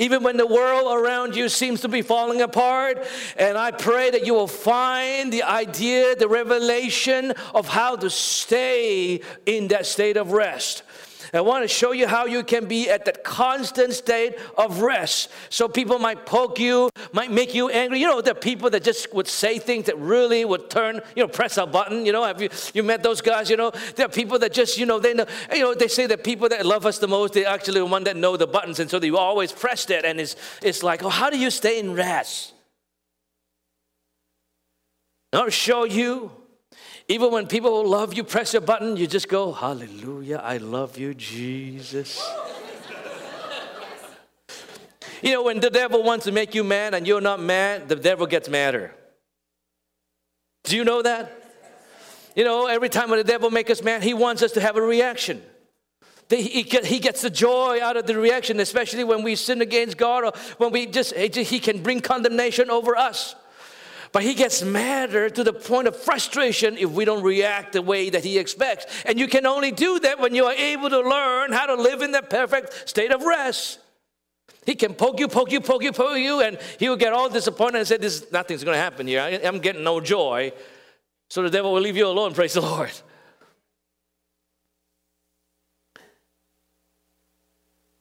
even 0.00 0.22
when 0.22 0.38
the 0.38 0.46
world 0.46 0.92
around 0.92 1.36
you 1.36 1.48
seems 1.48 1.82
to 1.82 1.88
be 1.88 2.02
falling 2.02 2.40
apart. 2.40 3.06
And 3.36 3.56
I 3.56 3.70
pray 3.70 4.10
that 4.10 4.26
you 4.26 4.34
will 4.34 4.48
find 4.48 5.32
the 5.32 5.44
idea, 5.44 6.16
the 6.16 6.26
revelation 6.26 7.32
of 7.54 7.68
how 7.68 7.96
to 7.96 8.10
stay 8.10 9.20
in 9.46 9.68
that 9.68 9.86
state 9.86 10.16
of 10.16 10.32
rest. 10.32 10.82
I 11.32 11.40
want 11.40 11.62
to 11.62 11.68
show 11.68 11.92
you 11.92 12.06
how 12.08 12.26
you 12.26 12.42
can 12.42 12.66
be 12.66 12.90
at 12.90 13.04
that 13.04 13.22
constant 13.22 13.92
state 13.92 14.36
of 14.58 14.82
rest. 14.82 15.30
So 15.48 15.68
people 15.68 15.98
might 15.98 16.26
poke 16.26 16.58
you, 16.58 16.90
might 17.12 17.30
make 17.30 17.54
you 17.54 17.68
angry. 17.70 18.00
You 18.00 18.06
know, 18.06 18.20
the 18.20 18.34
people 18.34 18.70
that 18.70 18.82
just 18.82 19.12
would 19.14 19.28
say 19.28 19.58
things 19.58 19.86
that 19.86 19.98
really 19.98 20.44
would 20.44 20.70
turn, 20.70 21.00
you 21.14 21.22
know, 21.22 21.28
press 21.28 21.56
a 21.56 21.66
button. 21.66 22.04
You 22.04 22.12
know, 22.12 22.24
have 22.24 22.42
you 22.42 22.48
you 22.74 22.82
met 22.82 23.02
those 23.02 23.20
guys? 23.20 23.48
You 23.48 23.56
know, 23.56 23.70
there 23.94 24.06
are 24.06 24.10
people 24.10 24.38
that 24.40 24.52
just, 24.52 24.78
you 24.78 24.86
know, 24.86 24.98
they 24.98 25.14
know, 25.14 25.26
you 25.52 25.60
know, 25.60 25.74
they 25.74 25.88
say 25.88 26.06
that 26.06 26.24
people 26.24 26.48
that 26.48 26.66
love 26.66 26.86
us 26.86 26.98
the 26.98 27.08
most, 27.08 27.34
they 27.34 27.44
actually 27.44 27.80
the 27.80 27.86
one 27.86 28.04
that 28.04 28.16
know 28.16 28.36
the 28.36 28.46
buttons, 28.46 28.80
and 28.80 28.90
so 28.90 28.98
they 28.98 29.10
always 29.10 29.52
press 29.52 29.84
that, 29.86 30.04
and 30.04 30.20
it's 30.20 30.36
it's 30.62 30.82
like, 30.82 31.02
oh, 31.04 31.08
how 31.08 31.30
do 31.30 31.38
you 31.38 31.50
stay 31.50 31.78
in 31.78 31.94
rest? 31.94 32.54
I'll 35.32 35.48
show 35.50 35.84
you 35.84 36.32
even 37.10 37.32
when 37.32 37.48
people 37.48 37.84
love 37.84 38.14
you, 38.14 38.22
press 38.22 38.52
your 38.52 38.62
button, 38.62 38.96
you 38.96 39.08
just 39.08 39.28
go, 39.28 39.50
Hallelujah, 39.50 40.40
I 40.44 40.58
love 40.58 40.96
you, 40.96 41.12
Jesus. 41.12 42.24
you 45.22 45.32
know, 45.32 45.42
when 45.42 45.58
the 45.58 45.70
devil 45.70 46.04
wants 46.04 46.26
to 46.26 46.32
make 46.32 46.54
you 46.54 46.62
mad 46.62 46.94
and 46.94 47.08
you're 47.08 47.20
not 47.20 47.40
mad, 47.40 47.88
the 47.88 47.96
devil 47.96 48.28
gets 48.28 48.48
madder. 48.48 48.94
Do 50.62 50.76
you 50.76 50.84
know 50.84 51.02
that? 51.02 51.36
You 52.36 52.44
know, 52.44 52.68
every 52.68 52.88
time 52.88 53.10
when 53.10 53.18
the 53.18 53.24
devil 53.24 53.50
makes 53.50 53.72
us 53.72 53.82
mad, 53.82 54.04
he 54.04 54.14
wants 54.14 54.40
us 54.40 54.52
to 54.52 54.60
have 54.60 54.76
a 54.76 54.82
reaction. 54.82 55.42
He 56.28 56.62
gets 56.62 57.22
the 57.22 57.30
joy 57.30 57.80
out 57.82 57.96
of 57.96 58.06
the 58.06 58.16
reaction, 58.16 58.60
especially 58.60 59.02
when 59.02 59.24
we 59.24 59.34
sin 59.34 59.62
against 59.62 59.96
God 59.96 60.26
or 60.26 60.32
when 60.58 60.70
we 60.70 60.86
just, 60.86 61.12
he 61.16 61.58
can 61.58 61.82
bring 61.82 62.00
condemnation 62.02 62.70
over 62.70 62.96
us. 62.96 63.34
But 64.12 64.24
he 64.24 64.34
gets 64.34 64.62
madder 64.62 65.30
to 65.30 65.44
the 65.44 65.52
point 65.52 65.86
of 65.86 65.94
frustration 65.94 66.76
if 66.76 66.90
we 66.90 67.04
don't 67.04 67.22
react 67.22 67.74
the 67.74 67.82
way 67.82 68.10
that 68.10 68.24
he 68.24 68.38
expects. 68.38 68.86
And 69.06 69.20
you 69.20 69.28
can 69.28 69.46
only 69.46 69.70
do 69.70 70.00
that 70.00 70.18
when 70.18 70.34
you 70.34 70.46
are 70.46 70.52
able 70.52 70.90
to 70.90 71.00
learn 71.00 71.52
how 71.52 71.66
to 71.66 71.76
live 71.76 72.02
in 72.02 72.10
the 72.10 72.22
perfect 72.22 72.88
state 72.88 73.12
of 73.12 73.22
rest. 73.22 73.78
He 74.66 74.74
can 74.74 74.94
poke 74.94 75.20
you, 75.20 75.28
poke 75.28 75.52
you, 75.52 75.60
poke 75.60 75.82
you, 75.82 75.92
poke 75.92 76.18
you, 76.18 76.40
and 76.40 76.58
he 76.78 76.88
will 76.88 76.96
get 76.96 77.12
all 77.12 77.28
disappointed 77.28 77.78
and 77.78 77.88
say, 77.88 77.96
This 77.98 78.30
nothing's 78.32 78.64
gonna 78.64 78.76
happen 78.76 79.06
here. 79.06 79.20
I, 79.20 79.40
I'm 79.44 79.60
getting 79.60 79.84
no 79.84 80.00
joy. 80.00 80.52
So 81.28 81.42
the 81.42 81.50
devil 81.50 81.72
will 81.72 81.80
leave 81.80 81.96
you 81.96 82.06
alone, 82.06 82.34
praise 82.34 82.54
the 82.54 82.60
Lord. 82.60 82.90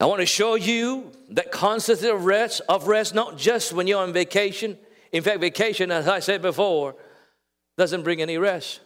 I 0.01 0.05
want 0.05 0.21
to 0.21 0.25
show 0.25 0.55
you 0.55 1.11
that 1.31 1.51
concept 1.51 2.03
of 2.03 2.25
rest, 2.25 2.61
of 2.69 2.87
rest, 2.87 3.13
not 3.13 3.37
just 3.37 3.73
when 3.73 3.85
you're 3.85 4.01
on 4.01 4.13
vacation, 4.13 4.77
in 5.11 5.23
fact, 5.23 5.39
vacation, 5.39 5.91
as 5.91 6.07
I 6.07 6.19
said 6.19 6.41
before, 6.41 6.95
doesn't 7.77 8.03
bring 8.03 8.21
any 8.21 8.37
rest. 8.37 8.81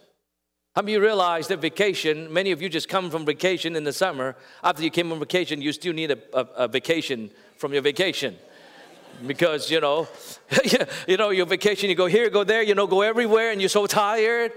How 0.74 0.82
many 0.82 0.92
you 0.92 1.00
realize 1.00 1.46
that 1.48 1.60
vacation, 1.60 2.32
many 2.32 2.50
of 2.50 2.60
you 2.60 2.68
just 2.68 2.88
come 2.88 3.10
from 3.10 3.24
vacation 3.24 3.76
in 3.76 3.84
the 3.84 3.92
summer. 3.92 4.34
After 4.62 4.82
you 4.82 4.90
came 4.90 5.08
from 5.08 5.20
vacation, 5.20 5.62
you 5.62 5.72
still 5.72 5.92
need 5.92 6.10
a, 6.10 6.18
a, 6.32 6.40
a 6.64 6.68
vacation 6.68 7.30
from 7.58 7.72
your 7.72 7.82
vacation. 7.82 8.36
Because, 9.24 9.70
you 9.70 9.80
know, 9.80 10.08
you 11.06 11.16
know, 11.16 11.30
your 11.30 11.46
vacation, 11.46 11.90
you 11.90 11.94
go 11.94 12.06
here, 12.06 12.28
go 12.30 12.42
there, 12.42 12.62
you 12.62 12.74
know, 12.74 12.88
go 12.88 13.02
everywhere, 13.02 13.52
and 13.52 13.60
you're 13.60 13.68
so 13.68 13.86
tired. 13.86 14.52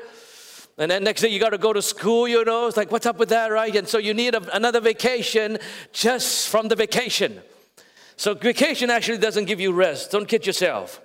And 0.80 0.90
then 0.90 1.04
next 1.04 1.22
day 1.22 1.30
you 1.30 1.40
got 1.40 1.50
to 1.50 1.58
go 1.58 1.74
to 1.74 1.82
school, 1.82 2.28
you 2.28 2.44
know. 2.46 2.68
It's 2.68 2.78
like, 2.78 2.92
what's 2.92 3.06
up 3.06 3.18
with 3.18 3.30
that, 3.30 3.52
right? 3.52 3.76
And 3.76 3.88
so 3.88 3.98
you 3.98 4.14
need 4.14 4.34
a, 4.34 4.56
another 4.56 4.80
vacation 4.80 5.60
just 5.92 6.50
from 6.50 6.68
the 6.68 6.76
vacation. 6.76 7.42
So 8.16 8.34
vacation 8.34 8.90
actually 8.90 9.20
doesn't 9.20 9.46
give 9.46 9.60
you 9.60 9.72
rest. 9.72 10.12
Don't 10.12 10.28
kid 10.28 10.48
yourself. 10.48 11.02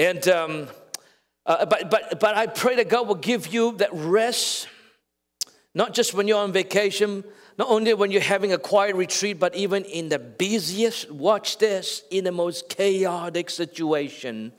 And 0.00 0.26
um, 0.28 0.68
uh, 1.44 1.66
but 1.66 1.90
but 1.90 2.18
but 2.18 2.34
I 2.34 2.46
pray 2.46 2.76
that 2.76 2.88
God 2.88 3.06
will 3.06 3.16
give 3.16 3.48
you 3.48 3.72
that 3.76 3.90
rest, 3.92 4.66
not 5.74 5.92
just 5.92 6.14
when 6.14 6.26
you're 6.26 6.38
on 6.38 6.52
vacation, 6.52 7.22
not 7.58 7.68
only 7.68 7.92
when 7.92 8.10
you're 8.10 8.22
having 8.22 8.50
a 8.54 8.56
quiet 8.56 8.96
retreat, 8.96 9.38
but 9.38 9.54
even 9.54 9.84
in 9.84 10.08
the 10.08 10.18
busiest. 10.18 11.10
Watch 11.10 11.58
this 11.58 12.02
in 12.10 12.24
the 12.24 12.32
most 12.32 12.70
chaotic 12.70 13.50
situation, 13.50 14.52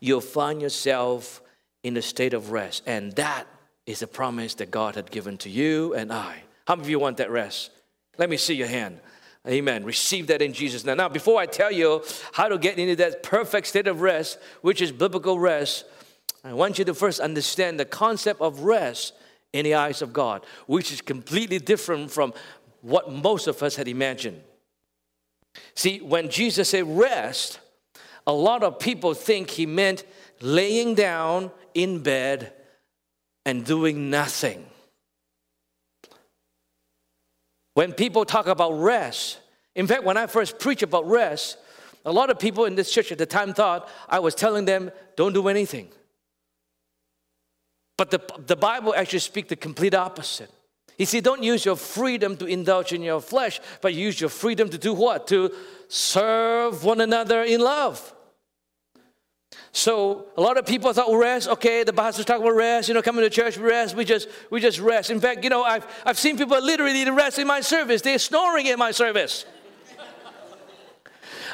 you'll 0.00 0.20
find 0.20 0.60
yourself 0.60 1.40
in 1.82 1.96
a 1.96 2.02
state 2.02 2.34
of 2.34 2.52
rest, 2.52 2.82
and 2.84 3.12
that 3.12 3.46
is 3.86 4.02
a 4.02 4.06
promise 4.06 4.52
that 4.56 4.70
God 4.70 4.96
had 4.96 5.10
given 5.10 5.38
to 5.38 5.48
you 5.48 5.94
and 5.94 6.12
I. 6.12 6.42
How 6.66 6.74
many 6.74 6.88
of 6.88 6.90
you 6.90 6.98
want 6.98 7.16
that 7.16 7.30
rest? 7.30 7.70
Let 8.18 8.28
me 8.28 8.36
see 8.36 8.54
your 8.54 8.68
hand. 8.68 9.00
Amen. 9.46 9.84
Receive 9.84 10.26
that 10.26 10.42
in 10.42 10.52
Jesus' 10.52 10.84
name. 10.84 10.96
Now, 10.96 11.08
before 11.08 11.40
I 11.40 11.46
tell 11.46 11.70
you 11.70 12.02
how 12.32 12.48
to 12.48 12.58
get 12.58 12.78
into 12.78 12.96
that 12.96 13.22
perfect 13.22 13.68
state 13.68 13.86
of 13.86 14.00
rest, 14.00 14.38
which 14.62 14.82
is 14.82 14.92
biblical 14.92 15.38
rest, 15.38 15.84
I 16.44 16.52
want 16.52 16.78
you 16.78 16.84
to 16.84 16.94
first 16.94 17.20
understand 17.20 17.78
the 17.78 17.84
concept 17.84 18.40
of 18.40 18.60
rest 18.60 19.14
in 19.52 19.64
the 19.64 19.74
eyes 19.74 20.02
of 20.02 20.12
God, 20.12 20.44
which 20.66 20.92
is 20.92 21.00
completely 21.00 21.58
different 21.58 22.10
from 22.10 22.34
what 22.82 23.10
most 23.10 23.46
of 23.46 23.62
us 23.62 23.76
had 23.76 23.88
imagined. 23.88 24.40
See, 25.74 26.00
when 26.00 26.28
Jesus 26.28 26.70
said 26.70 26.86
rest, 26.86 27.60
a 28.26 28.32
lot 28.32 28.62
of 28.62 28.78
people 28.78 29.14
think 29.14 29.50
he 29.50 29.66
meant 29.66 30.04
laying 30.40 30.94
down 30.94 31.50
in 31.74 32.02
bed 32.02 32.52
and 33.46 33.64
doing 33.64 34.10
nothing. 34.10 34.66
When 37.78 37.92
people 37.92 38.24
talk 38.24 38.48
about 38.48 38.72
rest, 38.72 39.38
in 39.76 39.86
fact, 39.86 40.02
when 40.02 40.16
I 40.16 40.26
first 40.26 40.58
preached 40.58 40.82
about 40.82 41.08
rest, 41.08 41.58
a 42.04 42.10
lot 42.10 42.28
of 42.28 42.36
people 42.40 42.64
in 42.64 42.74
this 42.74 42.90
church 42.90 43.12
at 43.12 43.18
the 43.18 43.24
time 43.24 43.54
thought 43.54 43.88
I 44.08 44.18
was 44.18 44.34
telling 44.34 44.64
them, 44.64 44.90
don't 45.14 45.32
do 45.32 45.46
anything. 45.46 45.86
But 47.96 48.10
the, 48.10 48.20
the 48.48 48.56
Bible 48.56 48.96
actually 48.96 49.20
speaks 49.20 49.50
the 49.50 49.54
complete 49.54 49.94
opposite. 49.94 50.50
You 50.98 51.06
see, 51.06 51.20
don't 51.20 51.44
use 51.44 51.64
your 51.64 51.76
freedom 51.76 52.36
to 52.38 52.46
indulge 52.46 52.92
in 52.92 53.00
your 53.00 53.20
flesh, 53.20 53.60
but 53.80 53.94
use 53.94 54.20
your 54.20 54.30
freedom 54.30 54.68
to 54.70 54.78
do 54.78 54.92
what? 54.92 55.28
To 55.28 55.54
serve 55.86 56.82
one 56.82 57.00
another 57.00 57.44
in 57.44 57.60
love. 57.60 58.12
So 59.72 60.26
a 60.36 60.40
lot 60.40 60.58
of 60.58 60.66
people 60.66 60.92
thought, 60.92 61.08
well, 61.08 61.18
rest, 61.18 61.48
okay, 61.48 61.84
the 61.84 61.92
pastor's 61.92 62.24
talking 62.24 62.42
about 62.42 62.56
rest, 62.56 62.88
you 62.88 62.94
know, 62.94 63.02
coming 63.02 63.22
to 63.22 63.30
church, 63.30 63.56
we 63.56 63.64
rest, 63.64 63.94
we 63.94 64.04
just, 64.04 64.28
we 64.50 64.60
just 64.60 64.80
rest. 64.80 65.10
In 65.10 65.20
fact, 65.20 65.44
you 65.44 65.50
know, 65.50 65.62
I've, 65.62 65.86
I've 66.04 66.18
seen 66.18 66.36
people 66.36 66.60
literally 66.60 67.08
rest 67.10 67.38
in 67.38 67.46
my 67.46 67.60
service. 67.60 68.02
They're 68.02 68.18
snoring 68.18 68.66
in 68.66 68.78
my 68.78 68.90
service. 68.90 69.44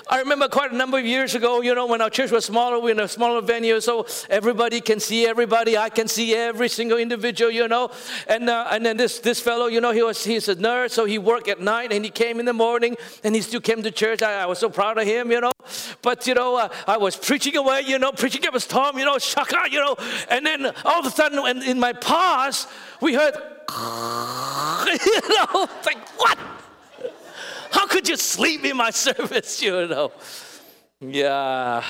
I 0.06 0.18
remember 0.18 0.49
quite 0.49 0.70
a 0.70 0.76
number 0.76 0.99
of 0.99 1.06
years 1.06 1.34
ago, 1.34 1.62
you 1.62 1.75
know, 1.75 1.87
when 1.87 2.02
our 2.02 2.11
church 2.11 2.30
was 2.30 2.44
smaller, 2.44 2.76
we 2.78 2.84
were 2.84 2.90
in 2.90 3.00
a 3.00 3.08
smaller 3.08 3.40
venue, 3.40 3.80
so 3.80 4.06
everybody 4.28 4.82
can 4.82 5.00
see 5.00 5.26
everybody. 5.26 5.78
I 5.78 5.88
can 5.88 6.08
see 6.08 6.34
every 6.34 6.68
single 6.68 6.99
individual, 6.99 7.50
you 7.50 7.66
know. 7.68 7.90
And 8.28 8.50
uh, 8.50 8.68
and 8.70 8.84
then 8.84 8.99
this 8.99 9.18
this 9.20 9.40
fellow, 9.40 9.66
you 9.66 9.80
know, 9.80 9.92
he 9.92 10.02
was 10.02 10.23
he's 10.23 10.49
a 10.49 10.56
nurse, 10.56 10.92
so 10.92 11.06
he 11.06 11.18
worked 11.18 11.49
at 11.49 11.61
night 11.61 11.90
and 11.90 12.04
he 12.04 12.11
came 12.11 12.38
in 12.38 12.44
the 12.44 12.52
morning 12.52 12.96
and 13.23 13.34
he 13.34 13.40
still 13.40 13.62
came 13.62 13.82
to 13.82 13.90
church. 13.90 14.20
I, 14.23 14.42
I 14.42 14.46
was 14.46 14.58
so 14.58 14.68
proud 14.68 14.99
of 14.99 15.06
him, 15.06 15.30
you 15.30 15.40
know. 15.40 15.52
But 16.02 16.26
you 16.26 16.34
know, 16.34 16.56
uh, 16.56 16.68
I 16.87 16.99
was 16.99 17.16
preaching 17.16 17.56
away, 17.56 17.82
you 17.87 17.99
know, 17.99 18.12
preaching 18.12 18.46
up 18.46 18.54
a 18.54 18.61
storm, 18.61 18.99
you 18.99 19.06
know, 19.06 19.18
shaka, 19.18 19.70
you 19.70 19.80
know. 19.80 19.96
And 20.28 20.44
then 20.44 20.66
all 20.84 21.00
of 21.00 21.06
a 21.06 21.11
sudden, 21.11 21.38
in, 21.46 21.62
in 21.62 21.80
my 21.80 21.94
pause, 21.94 22.66
we 23.00 23.14
heard, 23.14 23.34
you 25.06 25.28
know, 25.28 25.68
like 25.87 26.08
what? 26.18 26.38
How 27.74 27.88
could 27.88 28.08
you 28.08 28.16
sleep 28.16 28.64
in 28.64 28.76
my 28.76 28.90
service, 29.06 29.60
you 29.60 29.88
know? 29.88 30.12
Yeah. 31.00 31.82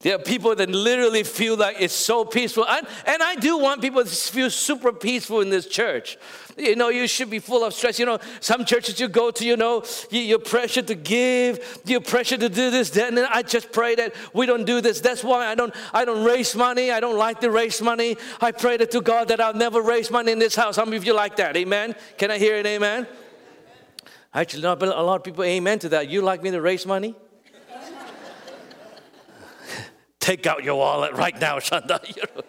There 0.00 0.14
are 0.14 0.18
people 0.18 0.54
that 0.54 0.68
literally 0.68 1.22
feel 1.22 1.56
like 1.56 1.76
it's 1.80 1.94
so 1.94 2.26
peaceful. 2.26 2.66
And, 2.66 2.86
and 3.06 3.22
I 3.22 3.34
do 3.34 3.56
want 3.56 3.80
people 3.80 4.04
to 4.04 4.10
feel 4.10 4.50
super 4.50 4.92
peaceful 4.92 5.40
in 5.40 5.48
this 5.48 5.66
church. 5.66 6.18
You 6.58 6.76
know, 6.76 6.90
you 6.90 7.08
should 7.08 7.30
be 7.30 7.38
full 7.38 7.64
of 7.64 7.72
stress. 7.72 7.98
You 7.98 8.04
know, 8.04 8.18
some 8.40 8.66
churches 8.66 9.00
you 9.00 9.08
go 9.08 9.30
to, 9.30 9.44
you 9.44 9.56
know, 9.56 9.84
you're 10.10 10.38
pressured 10.38 10.86
to 10.88 10.94
give, 10.94 11.80
you're 11.86 12.02
pressured 12.02 12.40
to 12.40 12.50
do 12.50 12.70
this, 12.70 12.90
that, 12.90 13.08
and 13.08 13.18
I 13.20 13.40
just 13.40 13.72
pray 13.72 13.94
that 13.94 14.14
we 14.34 14.44
don't 14.44 14.66
do 14.66 14.82
this. 14.82 15.00
That's 15.00 15.24
why 15.24 15.46
I 15.46 15.54
don't, 15.54 15.74
I 15.94 16.04
don't 16.04 16.24
raise 16.24 16.54
money. 16.54 16.90
I 16.90 17.00
don't 17.00 17.16
like 17.16 17.40
to 17.40 17.50
raise 17.50 17.80
money. 17.80 18.18
I 18.42 18.52
pray 18.52 18.76
that 18.76 18.90
to 18.90 19.00
God 19.00 19.28
that 19.28 19.40
I'll 19.40 19.54
never 19.54 19.80
raise 19.80 20.10
money 20.10 20.30
in 20.30 20.38
this 20.38 20.54
house. 20.54 20.76
How 20.76 20.84
many 20.84 20.98
of 20.98 21.06
you 21.06 21.14
like 21.14 21.36
that? 21.36 21.56
Amen? 21.56 21.96
Can 22.18 22.30
I 22.30 22.36
hear 22.36 22.58
an 22.58 22.66
amen? 22.66 23.08
Actually, 24.34 24.62
not 24.62 24.82
a 24.82 25.02
lot 25.02 25.16
of 25.16 25.24
people 25.24 25.44
amen 25.44 25.78
to 25.80 25.88
that. 25.90 26.08
You 26.08 26.22
like 26.22 26.42
me 26.42 26.50
to 26.50 26.60
raise 26.60 26.86
money? 26.86 27.14
Take 30.20 30.46
out 30.46 30.64
your 30.64 30.76
wallet 30.76 31.14
right 31.14 31.38
now, 31.40 31.58
Shanda. 31.58 32.00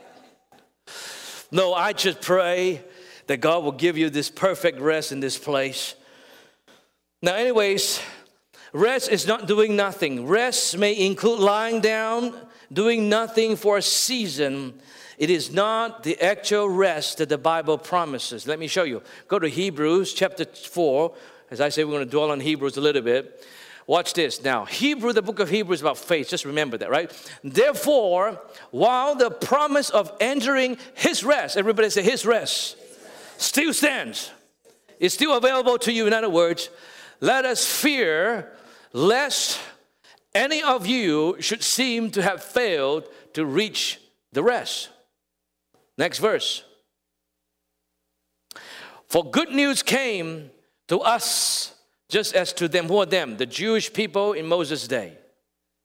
no, 1.51 1.73
I 1.73 1.93
just 1.93 2.21
pray 2.21 2.83
that 3.27 3.37
God 3.37 3.63
will 3.63 3.71
give 3.71 3.97
you 3.97 4.09
this 4.09 4.29
perfect 4.29 4.79
rest 4.79 5.11
in 5.11 5.19
this 5.19 5.37
place. 5.37 5.95
Now, 7.21 7.35
anyways, 7.35 8.01
rest 8.73 9.09
is 9.09 9.27
not 9.27 9.47
doing 9.47 9.75
nothing. 9.75 10.27
Rest 10.27 10.77
may 10.77 10.97
include 10.97 11.39
lying 11.39 11.81
down, 11.81 12.35
doing 12.71 13.09
nothing 13.09 13.55
for 13.55 13.77
a 13.77 13.81
season. 13.81 14.79
It 15.17 15.29
is 15.29 15.51
not 15.51 16.03
the 16.03 16.19
actual 16.21 16.69
rest 16.69 17.17
that 17.17 17.29
the 17.29 17.37
Bible 17.37 17.77
promises. 17.77 18.45
Let 18.45 18.59
me 18.59 18.67
show 18.67 18.83
you. 18.83 19.01
Go 19.27 19.39
to 19.39 19.49
Hebrews 19.49 20.13
chapter 20.13 20.45
4. 20.45 21.13
As 21.49 21.61
I 21.61 21.69
say, 21.69 21.83
we're 21.83 21.91
going 21.91 22.05
to 22.05 22.11
dwell 22.11 22.31
on 22.31 22.39
Hebrews 22.39 22.77
a 22.77 22.81
little 22.81 23.01
bit. 23.01 23.45
Watch 23.85 24.13
this. 24.13 24.43
Now, 24.43 24.65
Hebrew, 24.65 25.13
the 25.13 25.21
book 25.21 25.39
of 25.39 25.49
Hebrews 25.49 25.79
about 25.79 25.97
faith. 25.97 26.27
Just 26.27 26.43
remember 26.43 26.77
that, 26.77 26.89
right? 26.89 27.09
Therefore, 27.41 28.41
while 28.71 29.15
the 29.15 29.31
promise 29.31 29.89
of 29.89 30.11
entering 30.19 30.77
his 30.93 31.23
rest, 31.23 31.55
everybody 31.55 31.89
say 31.89 32.03
his 32.03 32.25
rest, 32.25 32.75
still 33.37 33.73
stands, 33.73 34.29
is 34.99 35.13
still 35.13 35.37
available 35.37 35.77
to 35.79 35.93
you. 35.93 36.05
In 36.05 36.11
other 36.11 36.29
words, 36.29 36.69
let 37.21 37.45
us 37.45 37.65
fear 37.65 38.51
lest 38.91 39.61
any 40.35 40.61
of 40.61 40.85
you 40.85 41.37
should 41.39 41.63
seem 41.63 42.11
to 42.11 42.21
have 42.21 42.43
failed 42.43 43.07
to 43.33 43.45
reach 43.45 44.01
the 44.33 44.43
rest. 44.43 44.89
Next 45.97 46.19
verse. 46.19 46.63
For 49.07 49.23
good 49.23 49.51
news 49.51 49.81
came 49.81 50.51
to 50.87 50.99
us 51.01 51.73
just 52.09 52.35
as 52.35 52.53
to 52.53 52.67
them. 52.67 52.87
Who 52.87 52.97
are 52.97 53.05
them? 53.05 53.37
The 53.37 53.45
Jewish 53.45 53.91
people 53.91 54.33
in 54.33 54.47
Moses' 54.47 54.87
day, 54.87 55.17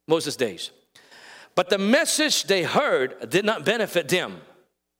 Moses' 0.06 0.36
days. 0.36 0.70
But 1.54 1.68
the 1.68 1.78
message 1.78 2.44
they 2.44 2.62
heard 2.62 3.28
did 3.30 3.44
not 3.44 3.64
benefit 3.64 4.08
them. 4.08 4.40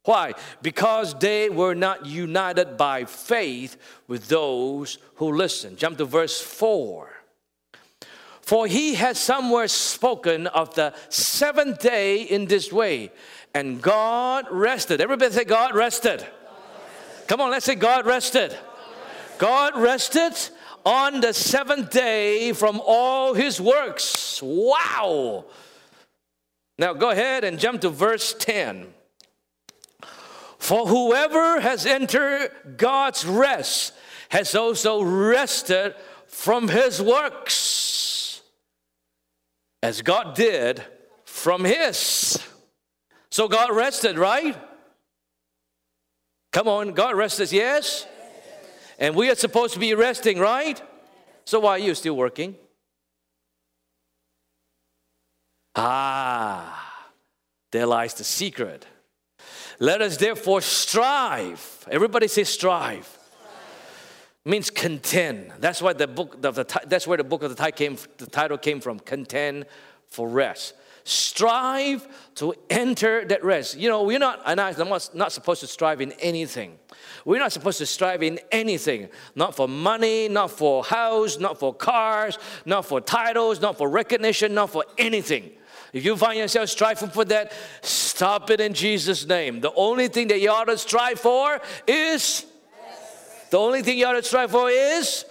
Why? 0.04 0.34
Because 0.60 1.14
they 1.14 1.48
were 1.48 1.74
not 1.74 2.06
united 2.06 2.76
by 2.76 3.04
faith 3.04 3.76
with 4.08 4.28
those 4.28 4.98
who 5.16 5.32
listened. 5.32 5.78
Jump 5.78 5.96
to 5.98 6.04
verse 6.04 6.40
4. 6.40 7.08
For 8.40 8.66
he 8.66 8.94
has 8.96 9.18
somewhere 9.18 9.68
spoken 9.68 10.48
of 10.48 10.74
the 10.74 10.92
seventh 11.08 11.78
day 11.78 12.22
in 12.22 12.46
this 12.46 12.72
way, 12.72 13.12
and 13.54 13.80
God 13.80 14.46
rested. 14.50 15.00
Everybody 15.00 15.32
say, 15.32 15.44
God 15.44 15.76
rested. 15.76 16.26
Come 17.28 17.40
on, 17.40 17.52
let's 17.52 17.64
say, 17.64 17.76
God 17.76 18.04
rested. 18.04 18.50
God 18.50 18.58
rested 18.58 18.71
on 20.84 21.20
the 21.20 21.32
seventh 21.32 21.90
day 21.90 22.52
from 22.52 22.80
all 22.84 23.34
his 23.34 23.60
works. 23.60 24.40
Wow. 24.42 25.44
Now 26.78 26.94
go 26.94 27.10
ahead 27.10 27.44
and 27.44 27.58
jump 27.58 27.80
to 27.82 27.90
verse 27.90 28.34
10. 28.34 28.86
For 30.58 30.86
whoever 30.86 31.60
has 31.60 31.86
entered 31.86 32.50
God's 32.76 33.24
rest 33.24 33.94
has 34.28 34.54
also 34.54 35.02
rested 35.02 35.94
from 36.26 36.68
his 36.68 37.02
works, 37.02 38.40
as 39.82 40.02
God 40.02 40.34
did 40.34 40.82
from 41.24 41.64
his. 41.64 42.38
So 43.30 43.48
God 43.48 43.74
rested, 43.74 44.18
right? 44.18 44.56
Come 46.52 46.68
on, 46.68 46.92
God 46.92 47.16
rested, 47.16 47.50
yes? 47.52 48.06
And 49.02 49.16
we 49.16 49.28
are 49.28 49.34
supposed 49.34 49.74
to 49.74 49.80
be 49.80 49.94
resting, 49.94 50.38
right? 50.38 50.80
So 51.44 51.58
why 51.58 51.70
are 51.72 51.78
you 51.78 51.92
still 51.92 52.14
working? 52.14 52.54
Ah, 55.74 57.10
there 57.72 57.84
lies 57.84 58.14
the 58.14 58.22
secret. 58.22 58.86
Let 59.80 60.02
us 60.02 60.18
therefore 60.18 60.60
strive. 60.60 61.84
Everybody 61.90 62.28
say 62.28 62.44
strive. 62.44 63.06
strive. 63.06 63.18
Means 64.44 64.70
contend. 64.70 65.50
That's 65.58 65.82
why 65.82 65.94
the 65.94 66.06
book 66.06 66.40
the 66.40 66.80
that's 66.86 67.04
where 67.04 67.18
the 67.18 67.24
book 67.24 67.42
of 67.42 67.56
the 67.56 67.72
came. 67.72 67.96
The 68.18 68.26
title 68.26 68.56
came 68.56 68.80
from. 68.80 69.00
Contend 69.00 69.66
for 70.06 70.28
rest 70.28 70.74
strive 71.04 72.06
to 72.36 72.54
enter 72.70 73.24
that 73.24 73.44
rest. 73.44 73.76
You 73.76 73.88
know, 73.88 74.02
we're 74.02 74.18
not, 74.18 74.40
and 74.46 74.60
I'm 74.60 74.88
not 75.14 75.32
supposed 75.32 75.60
to 75.60 75.66
strive 75.66 76.00
in 76.00 76.12
anything. 76.12 76.78
We're 77.24 77.38
not 77.38 77.52
supposed 77.52 77.78
to 77.78 77.86
strive 77.86 78.22
in 78.22 78.40
anything. 78.50 79.08
Not 79.34 79.54
for 79.54 79.68
money, 79.68 80.28
not 80.28 80.50
for 80.50 80.82
house, 80.84 81.38
not 81.38 81.58
for 81.58 81.72
cars, 81.74 82.38
not 82.64 82.86
for 82.86 83.00
titles, 83.00 83.60
not 83.60 83.78
for 83.78 83.88
recognition, 83.88 84.54
not 84.54 84.70
for 84.70 84.84
anything. 84.98 85.50
If 85.92 86.04
you 86.04 86.16
find 86.16 86.38
yourself 86.38 86.70
striving 86.70 87.10
for 87.10 87.24
that, 87.26 87.52
stop 87.82 88.50
it 88.50 88.60
in 88.60 88.72
Jesus' 88.72 89.26
name. 89.26 89.60
The 89.60 89.72
only 89.74 90.08
thing 90.08 90.28
that 90.28 90.40
you 90.40 90.50
ought 90.50 90.64
to 90.64 90.78
strive 90.78 91.20
for 91.20 91.60
is, 91.86 92.46
the 93.50 93.58
only 93.58 93.82
thing 93.82 93.98
you 93.98 94.06
ought 94.06 94.14
to 94.14 94.22
strive 94.22 94.50
for 94.50 94.70
is, 94.70 95.26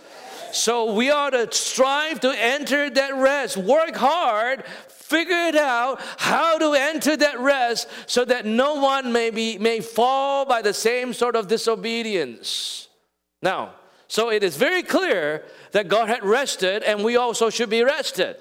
so 0.53 0.93
we 0.93 1.09
ought 1.09 1.31
to 1.31 1.51
strive 1.51 2.19
to 2.19 2.29
enter 2.29 2.89
that 2.89 3.15
rest. 3.15 3.57
Work 3.57 3.95
hard 3.95 4.63
figure 5.11 5.47
it 5.51 5.55
out 5.55 5.99
how 6.17 6.57
to 6.57 6.73
enter 6.73 7.17
that 7.17 7.39
rest 7.39 7.87
so 8.07 8.23
that 8.25 8.45
no 8.45 8.75
one 8.75 9.11
may, 9.11 9.29
be, 9.29 9.57
may 9.57 9.81
fall 9.81 10.45
by 10.45 10.61
the 10.61 10.73
same 10.73 11.13
sort 11.13 11.35
of 11.35 11.47
disobedience. 11.47 12.87
Now, 13.41 13.75
so 14.07 14.31
it 14.31 14.43
is 14.43 14.55
very 14.55 14.83
clear 14.83 15.43
that 15.73 15.87
God 15.87 16.07
had 16.07 16.23
rested 16.23 16.83
and 16.83 17.03
we 17.03 17.17
also 17.17 17.49
should 17.49 17.69
be 17.69 17.83
rested 17.83 18.37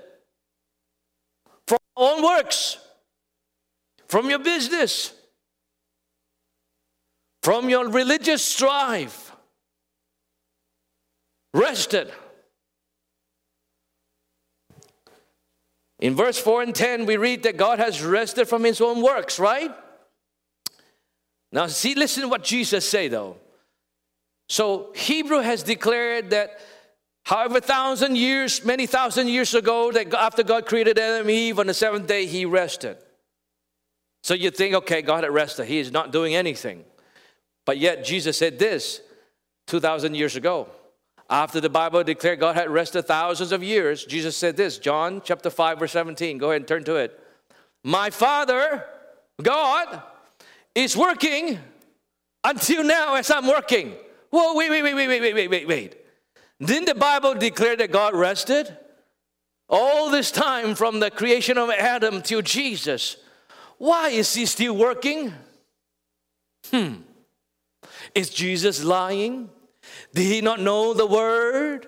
from 1.67 1.79
our 1.97 2.15
own 2.15 2.23
works, 2.23 2.79
from 4.09 4.31
your 4.31 4.41
business, 4.41 5.13
from 7.43 7.69
your 7.69 7.89
religious 7.89 8.45
strife. 8.45 9.33
Rested. 11.53 12.13
In 16.01 16.17
verse 16.17 16.39
4 16.39 16.63
and 16.63 16.75
10, 16.75 17.07
we 17.07 17.17
read 17.19 17.43
that 17.43 17.59
God 17.59 17.79
has 17.79 18.03
rested 18.03 18.49
from 18.49 18.65
his 18.65 18.81
own 18.81 19.03
works, 19.03 19.39
right? 19.39 19.71
Now, 21.53 21.67
see, 21.67 21.95
listen 21.95 22.23
to 22.23 22.29
what 22.29 22.43
Jesus 22.43 22.89
say 22.89 23.09
though. 23.09 23.37
So 24.49 24.93
Hebrew 24.95 25.41
has 25.41 25.63
declared 25.63 26.31
that 26.31 26.59
however 27.25 27.61
thousand 27.61 28.17
years, 28.17 28.65
many 28.65 28.87
thousand 28.87 29.29
years 29.29 29.55
ago, 29.55 29.93
that 29.93 30.13
after 30.15 30.43
God 30.43 30.67
created 30.67 30.99
Adam 30.99 31.23
and 31.23 31.31
Eve 31.31 31.59
on 31.59 31.67
the 31.67 31.75
seventh 31.75 32.07
day, 32.07 32.27
he 32.27 32.45
rested. 32.47 32.97
So 34.23 34.35
you 34.35 34.51
think, 34.51 34.75
okay, 34.75 35.03
God 35.03 35.25
had 35.25 35.33
rested. 35.33 35.67
He 35.67 35.79
is 35.79 35.93
not 35.93 36.13
doing 36.13 36.35
anything. 36.35 36.85
But 37.67 37.79
yet 37.79 38.05
Jesus 38.05 38.39
said 38.39 38.59
this 38.59 39.01
2,000 39.67 40.15
years 40.15 40.37
ago. 40.37 40.69
After 41.31 41.61
the 41.61 41.71
Bible 41.71 42.03
declared 42.03 42.41
God 42.41 42.57
had 42.57 42.69
rested 42.71 43.07
thousands 43.07 43.53
of 43.53 43.63
years, 43.63 44.05
Jesus 44.05 44.37
said 44.37 44.57
this, 44.57 44.79
John 44.79 45.23
chapter 45.25 45.49
5, 45.49 45.79
verse 45.79 45.93
17. 45.93 46.39
Go 46.39 46.51
ahead 46.51 46.63
and 46.63 46.69
turn 46.69 46.83
to 46.85 46.97
it. 46.97 47.19
My 47.85 48.11
Father, 48.11 48.85
God, 49.41 50.03
is 50.75 50.97
working 50.97 51.61
until 52.43 52.83
now 52.83 53.15
as 53.15 53.31
I'm 53.31 53.47
working. 53.47 53.95
Whoa, 54.31 54.57
wait, 54.57 54.71
wait, 54.71 54.83
wait, 54.83 54.95
wait, 54.95 55.09
wait, 55.09 55.35
wait, 55.35 55.51
wait, 55.51 55.69
wait. 55.69 55.97
Didn't 56.61 56.87
the 56.87 56.97
Bible 56.97 57.35
declare 57.35 57.77
that 57.77 57.93
God 57.93 58.15
rested? 58.15 58.77
All 59.69 60.11
this 60.11 60.33
time 60.33 60.75
from 60.75 60.99
the 60.99 61.13
creation 61.13 61.59
of 61.59 61.71
Adam 61.71 62.23
till 62.23 62.43
Jesus. 62.43 63.17
Why 63.79 64.09
is 64.09 64.35
he 64.35 64.47
still 64.47 64.77
working? 64.77 65.33
Hmm. 66.73 66.95
Is 68.17 68.31
Jesus 68.31 68.83
lying? 68.83 69.49
Did 70.15 70.27
he 70.27 70.41
not 70.41 70.61
know 70.61 70.95
the 70.95 71.07
word? 71.07 71.87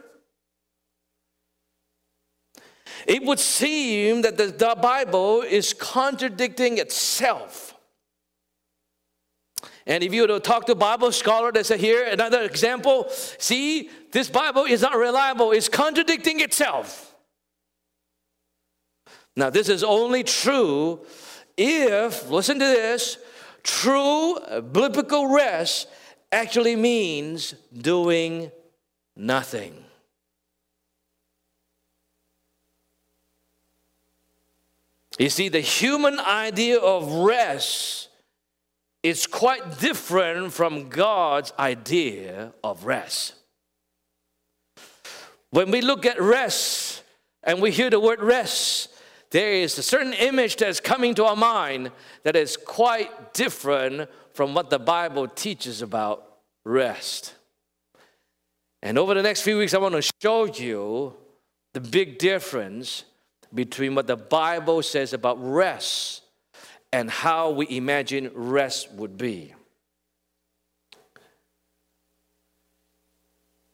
It 3.06 3.24
would 3.24 3.40
seem 3.40 4.22
that 4.22 4.36
the, 4.36 4.76
Bible 4.80 5.42
is 5.42 5.72
contradicting 5.72 6.78
itself. 6.78 7.74
And 9.86 10.04
if 10.04 10.14
you 10.14 10.22
were 10.22 10.28
to 10.28 10.40
talk 10.40 10.66
to 10.66 10.72
a 10.72 10.76
Bible 10.76 11.10
scholar, 11.10 11.50
they 11.50 11.64
say, 11.64 11.76
here, 11.76 12.04
another 12.04 12.42
example, 12.42 13.06
see, 13.10 13.90
this 14.12 14.30
Bible 14.30 14.64
is 14.64 14.82
not 14.82 14.96
reliable, 14.96 15.50
it's 15.50 15.68
contradicting 15.68 16.40
itself. 16.40 17.16
Now, 19.34 19.50
this 19.50 19.68
is 19.68 19.82
only 19.82 20.22
true 20.22 21.00
if, 21.56 22.28
listen 22.30 22.58
to 22.58 22.64
this, 22.64 23.18
true 23.62 24.38
biblical 24.72 25.26
rest 25.26 25.88
actually 26.32 26.74
means 26.74 27.54
doing 27.76 28.50
nothing. 29.14 29.84
You 35.18 35.28
see, 35.28 35.50
the 35.50 35.60
human 35.60 36.18
idea 36.18 36.78
of 36.78 37.12
rest 37.12 38.08
is 39.02 39.26
quite 39.26 39.78
different 39.78 40.52
from 40.52 40.88
God's 40.88 41.52
idea 41.58 42.52
of 42.64 42.86
rest. 42.86 43.34
When 45.50 45.70
we 45.70 45.82
look 45.82 46.06
at 46.06 46.20
rest 46.20 47.02
and 47.44 47.60
we 47.60 47.70
hear 47.70 47.90
the 47.90 48.00
word 48.00 48.22
rest, 48.22 48.88
there 49.30 49.52
is 49.52 49.76
a 49.76 49.82
certain 49.82 50.12
image 50.14 50.56
that's 50.56 50.80
coming 50.80 51.14
to 51.16 51.24
our 51.24 51.36
mind 51.36 51.90
that 52.22 52.36
is 52.36 52.56
quite 52.56 53.34
different 53.34 54.08
from 54.34 54.54
what 54.54 54.70
the 54.70 54.78
Bible 54.78 55.28
teaches 55.28 55.82
about 55.82 56.24
rest. 56.64 57.34
And 58.82 58.98
over 58.98 59.14
the 59.14 59.22
next 59.22 59.42
few 59.42 59.58
weeks, 59.58 59.74
I 59.74 59.78
want 59.78 59.94
to 59.94 60.12
show 60.20 60.46
you 60.46 61.14
the 61.72 61.80
big 61.80 62.18
difference 62.18 63.04
between 63.54 63.94
what 63.94 64.06
the 64.06 64.16
Bible 64.16 64.82
says 64.82 65.12
about 65.12 65.36
rest 65.40 66.22
and 66.92 67.10
how 67.10 67.50
we 67.50 67.68
imagine 67.70 68.30
rest 68.34 68.92
would 68.92 69.16
be. 69.16 69.54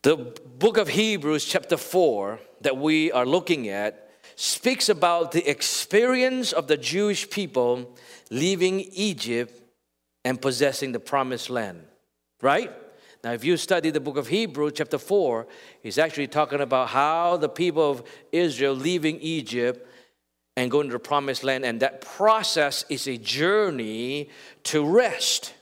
The 0.03 0.17
book 0.17 0.77
of 0.77 0.89
Hebrews, 0.89 1.45
chapter 1.45 1.77
4, 1.77 2.39
that 2.61 2.77
we 2.77 3.11
are 3.13 3.27
looking 3.27 3.69
at, 3.69 4.11
speaks 4.37 4.89
about 4.89 5.33
the 5.33 5.49
experience 5.49 6.53
of 6.53 6.69
the 6.69 6.77
Jewish 6.77 7.29
people 7.29 7.97
leaving 8.31 8.81
Egypt 8.81 9.61
and 10.25 10.41
possessing 10.41 10.93
the 10.93 11.01
promised 11.01 11.51
land, 11.51 11.83
right? 12.43 12.73
Now, 13.25 13.33
if 13.33 13.45
you 13.45 13.57
study 13.57 13.91
the 13.91 14.01
book 14.01 14.17
of 14.17 14.29
Hebrews, 14.29 14.73
chapter 14.77 14.99
4, 14.99 15.47
he's 15.83 15.99
actually 15.99 16.29
talking 16.29 16.61
about 16.61 16.89
how 16.89 17.37
the 17.37 17.49
people 17.49 17.91
of 17.91 18.03
Israel 18.31 18.75
leaving 18.75 19.19
Egypt 19.21 19.87
and 20.57 20.71
going 20.71 20.89
to 20.89 20.93
the 20.93 20.99
promised 20.99 21.45
land, 21.45 21.65
and 21.65 21.81
that 21.81 22.01
process 22.01 22.85
is 22.89 23.07
a 23.07 23.17
journey 23.17 24.29
to 24.65 24.85
rest. 24.85 25.55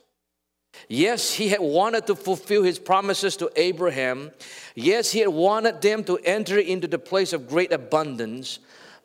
Yes, 0.89 1.33
he 1.33 1.49
had 1.49 1.61
wanted 1.61 2.07
to 2.07 2.15
fulfill 2.15 2.63
his 2.63 2.79
promises 2.79 3.37
to 3.39 3.51
Abraham. 3.57 4.31
Yes, 4.75 5.11
he 5.13 5.21
had 5.21 5.29
wanted 5.29 5.81
them 5.81 6.05
to 6.05 6.19
enter 6.19 6.59
into 6.59 6.87
the 6.87 6.99
place 6.99 7.33
of 7.33 7.49
great 7.49 7.73
abundance, 7.73 8.59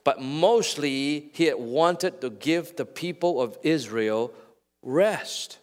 but 0.03 0.21
mostly 0.21 1.29
he 1.33 1.45
had 1.45 1.57
wanted 1.57 2.21
to 2.21 2.29
give 2.29 2.75
the 2.75 2.85
people 2.85 3.41
of 3.41 3.57
Israel 3.63 4.33
rest. 4.83 5.57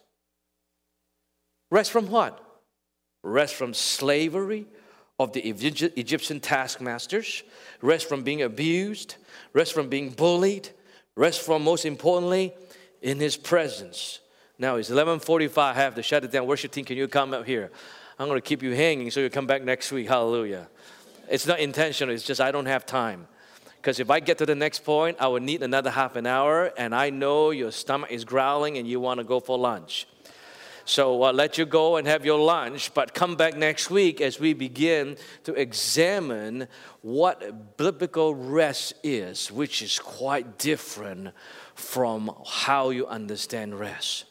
Rest 1.71 1.91
from 1.91 2.11
what? 2.11 2.45
rest 3.23 3.55
from 3.55 3.75
slavery 3.75 4.67
of 5.19 5.33
the 5.33 5.41
Egyptian 5.41 6.41
taskmasters, 6.41 7.43
rest 7.83 8.09
from 8.09 8.23
being 8.23 8.43
abused, 8.43 9.17
rest 9.53 9.73
from 9.73 9.89
being 9.89 10.11
bullied, 10.11 10.69
rest 11.17 11.41
from, 11.43 11.65
most 11.65 11.85
importantly, 11.85 12.55
in 13.03 13.19
His 13.19 13.37
presence. 13.37 14.21
Now 14.59 14.77
it's 14.77 14.91
11:45. 14.91 15.59
I 15.59 15.75
have 15.75 15.95
to 15.97 16.03
shut 16.03 16.25
it 16.25 16.31
down. 16.31 16.47
Worship 16.47 16.71
team, 16.71 16.85
can 16.85 16.97
you 16.97 17.09
come 17.09 17.35
up 17.35 17.47
here? 17.47 17.71
I'm 18.19 18.27
going 18.29 18.41
to 18.41 18.47
keep 18.47 18.63
you 18.63 18.75
hanging 18.75 19.11
so 19.11 19.21
you 19.21 19.31
come 19.31 19.47
back 19.47 19.63
next 19.63 19.93
week. 19.93 20.09
Hallelujah. 20.09 20.69
It's 21.31 21.47
not 21.47 21.61
intentional. 21.61 22.15
It's 22.15 22.25
just 22.25 22.41
I 22.41 22.51
don't 22.51 22.67
have 22.67 22.85
time. 22.85 23.29
Because 23.81 24.01
if 24.01 24.11
I 24.11 24.21
get 24.21 24.39
to 24.39 24.47
the 24.47 24.55
next 24.55 24.85
point, 24.85 25.17
I 25.21 25.29
would 25.29 25.43
need 25.43 25.63
another 25.63 25.91
half 25.91 26.17
an 26.17 26.27
hour, 26.27 26.73
and 26.77 26.95
I 26.95 27.11
know 27.11 27.51
your 27.51 27.71
stomach 27.71 28.11
is 28.11 28.25
growling 28.25 28.77
and 28.77 28.89
you 28.89 29.01
want 29.01 29.19
to 29.19 29.25
go 29.25 29.41
for 29.41 29.57
lunch. 29.57 30.07
So 30.85 31.23
I'll 31.23 31.35
let 31.35 31.59
you 31.59 31.67
go 31.67 31.97
and 31.97 32.07
have 32.09 32.25
your 32.25 32.39
lunch, 32.39 32.95
but 32.95 33.13
come 33.13 33.37
back 33.37 33.55
next 33.55 33.91
week 33.91 34.23
as 34.23 34.41
we 34.41 34.55
begin 34.55 35.19
to 35.45 35.53
examine 35.53 36.67
what 37.03 37.77
biblical 37.77 38.35
rest 38.35 38.95
is, 39.03 39.53
which 39.53 39.83
is 39.83 39.99
quite 39.99 40.59
different 40.59 41.35
from 41.75 42.35
how 42.47 42.89
you 42.89 43.07
understand 43.07 43.79
rest. 43.79 44.25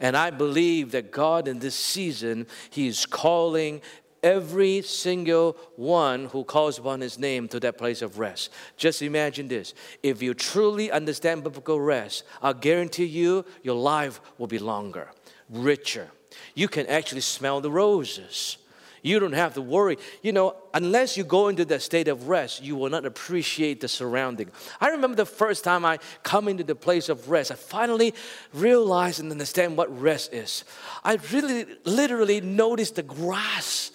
And 0.00 0.16
I 0.16 0.30
believe 0.30 0.92
that 0.92 1.10
God 1.10 1.46
in 1.46 1.58
this 1.58 1.74
season, 1.74 2.46
He 2.70 2.86
is 2.86 3.04
calling 3.04 3.82
every 4.22 4.82
single 4.82 5.56
one 5.76 6.26
who 6.26 6.44
calls 6.44 6.78
upon 6.78 7.00
his 7.00 7.18
name 7.18 7.48
to 7.48 7.60
that 7.60 7.78
place 7.78 8.02
of 8.02 8.18
rest. 8.18 8.50
Just 8.76 9.02
imagine 9.02 9.48
this. 9.48 9.74
If 10.02 10.22
you 10.22 10.34
truly 10.34 10.90
understand 10.90 11.44
biblical 11.44 11.80
rest, 11.80 12.24
I 12.42 12.52
guarantee 12.52 13.06
you 13.06 13.44
your 13.62 13.76
life 13.76 14.20
will 14.38 14.46
be 14.46 14.58
longer 14.58 15.08
richer. 15.50 16.08
You 16.54 16.68
can 16.68 16.86
actually 16.86 17.22
smell 17.22 17.60
the 17.60 17.70
roses. 17.70 18.58
You 19.02 19.20
don't 19.20 19.32
have 19.32 19.54
to 19.54 19.62
worry. 19.62 19.96
You 20.22 20.32
know, 20.32 20.56
unless 20.74 21.16
you 21.16 21.24
go 21.24 21.48
into 21.48 21.64
that 21.66 21.82
state 21.82 22.08
of 22.08 22.28
rest, 22.28 22.62
you 22.62 22.76
will 22.76 22.90
not 22.90 23.06
appreciate 23.06 23.80
the 23.80 23.88
surrounding. 23.88 24.50
I 24.80 24.88
remember 24.88 25.16
the 25.16 25.24
first 25.24 25.64
time 25.64 25.84
I 25.84 25.98
come 26.22 26.48
into 26.48 26.64
the 26.64 26.74
place 26.74 27.08
of 27.08 27.30
rest, 27.30 27.52
I 27.52 27.54
finally 27.54 28.12
realized 28.52 29.20
and 29.20 29.30
understand 29.30 29.76
what 29.76 30.00
rest 30.00 30.34
is. 30.34 30.64
I 31.04 31.18
really 31.32 31.66
literally 31.84 32.40
noticed 32.40 32.96
the 32.96 33.02
grass 33.04 33.92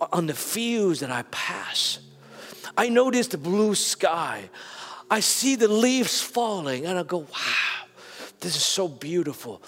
on 0.00 0.26
the 0.26 0.34
fields 0.34 1.00
that 1.00 1.10
I 1.10 1.22
pass. 1.30 1.98
I 2.76 2.88
notice 2.88 3.28
the 3.28 3.38
blue 3.38 3.74
sky. 3.74 4.50
I 5.10 5.20
see 5.20 5.56
the 5.56 5.68
leaves 5.68 6.20
falling 6.20 6.84
and 6.86 6.98
I 6.98 7.02
go, 7.02 7.18
wow, 7.18 7.86
this 8.40 8.56
is 8.56 8.64
so 8.64 8.88
beautiful 8.88 9.62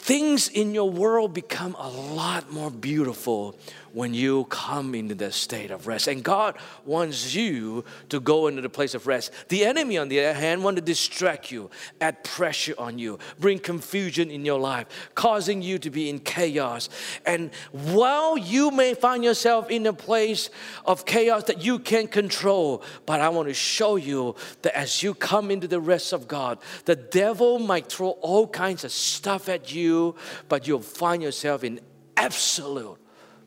things 0.00 0.48
in 0.48 0.74
your 0.74 0.90
world 0.90 1.34
become 1.34 1.76
a 1.78 1.88
lot 1.88 2.50
more 2.50 2.70
beautiful 2.70 3.54
when 3.92 4.14
you 4.14 4.44
come 4.44 4.94
into 4.94 5.14
that 5.16 5.34
state 5.34 5.70
of 5.70 5.86
rest. 5.86 6.08
And 6.08 6.22
God 6.22 6.56
wants 6.84 7.34
you 7.34 7.84
to 8.08 8.20
go 8.20 8.46
into 8.46 8.62
the 8.62 8.68
place 8.68 8.94
of 8.94 9.06
rest. 9.06 9.32
The 9.48 9.64
enemy, 9.64 9.98
on 9.98 10.08
the 10.08 10.20
other 10.20 10.38
hand, 10.38 10.62
want 10.62 10.76
to 10.76 10.82
distract 10.82 11.50
you, 11.50 11.70
add 12.00 12.22
pressure 12.24 12.74
on 12.78 12.98
you, 12.98 13.18
bring 13.38 13.58
confusion 13.58 14.30
in 14.30 14.44
your 14.44 14.58
life, 14.58 15.10
causing 15.14 15.62
you 15.62 15.78
to 15.78 15.90
be 15.90 16.08
in 16.08 16.20
chaos. 16.20 16.88
And 17.26 17.50
while 17.72 18.36
you 18.36 18.70
may 18.70 18.94
find 18.94 19.24
yourself 19.24 19.70
in 19.70 19.86
a 19.86 19.92
place 19.92 20.50
of 20.84 21.04
chaos 21.04 21.44
that 21.44 21.62
you 21.62 21.78
can't 21.78 22.10
control, 22.10 22.82
but 23.06 23.20
I 23.20 23.28
want 23.28 23.48
to 23.48 23.54
show 23.54 23.96
you 23.96 24.36
that 24.62 24.76
as 24.76 25.02
you 25.02 25.14
come 25.14 25.50
into 25.50 25.66
the 25.66 25.80
rest 25.80 26.12
of 26.12 26.28
God, 26.28 26.58
the 26.84 26.96
devil 26.96 27.58
might 27.58 27.86
throw 27.86 28.10
all 28.10 28.46
kinds 28.46 28.84
of 28.84 28.92
stuff 28.92 29.48
at 29.48 29.74
you, 29.74 30.14
but 30.48 30.66
you'll 30.66 30.80
find 30.80 31.22
yourself 31.22 31.64
in 31.64 31.80
absolute 32.16 32.98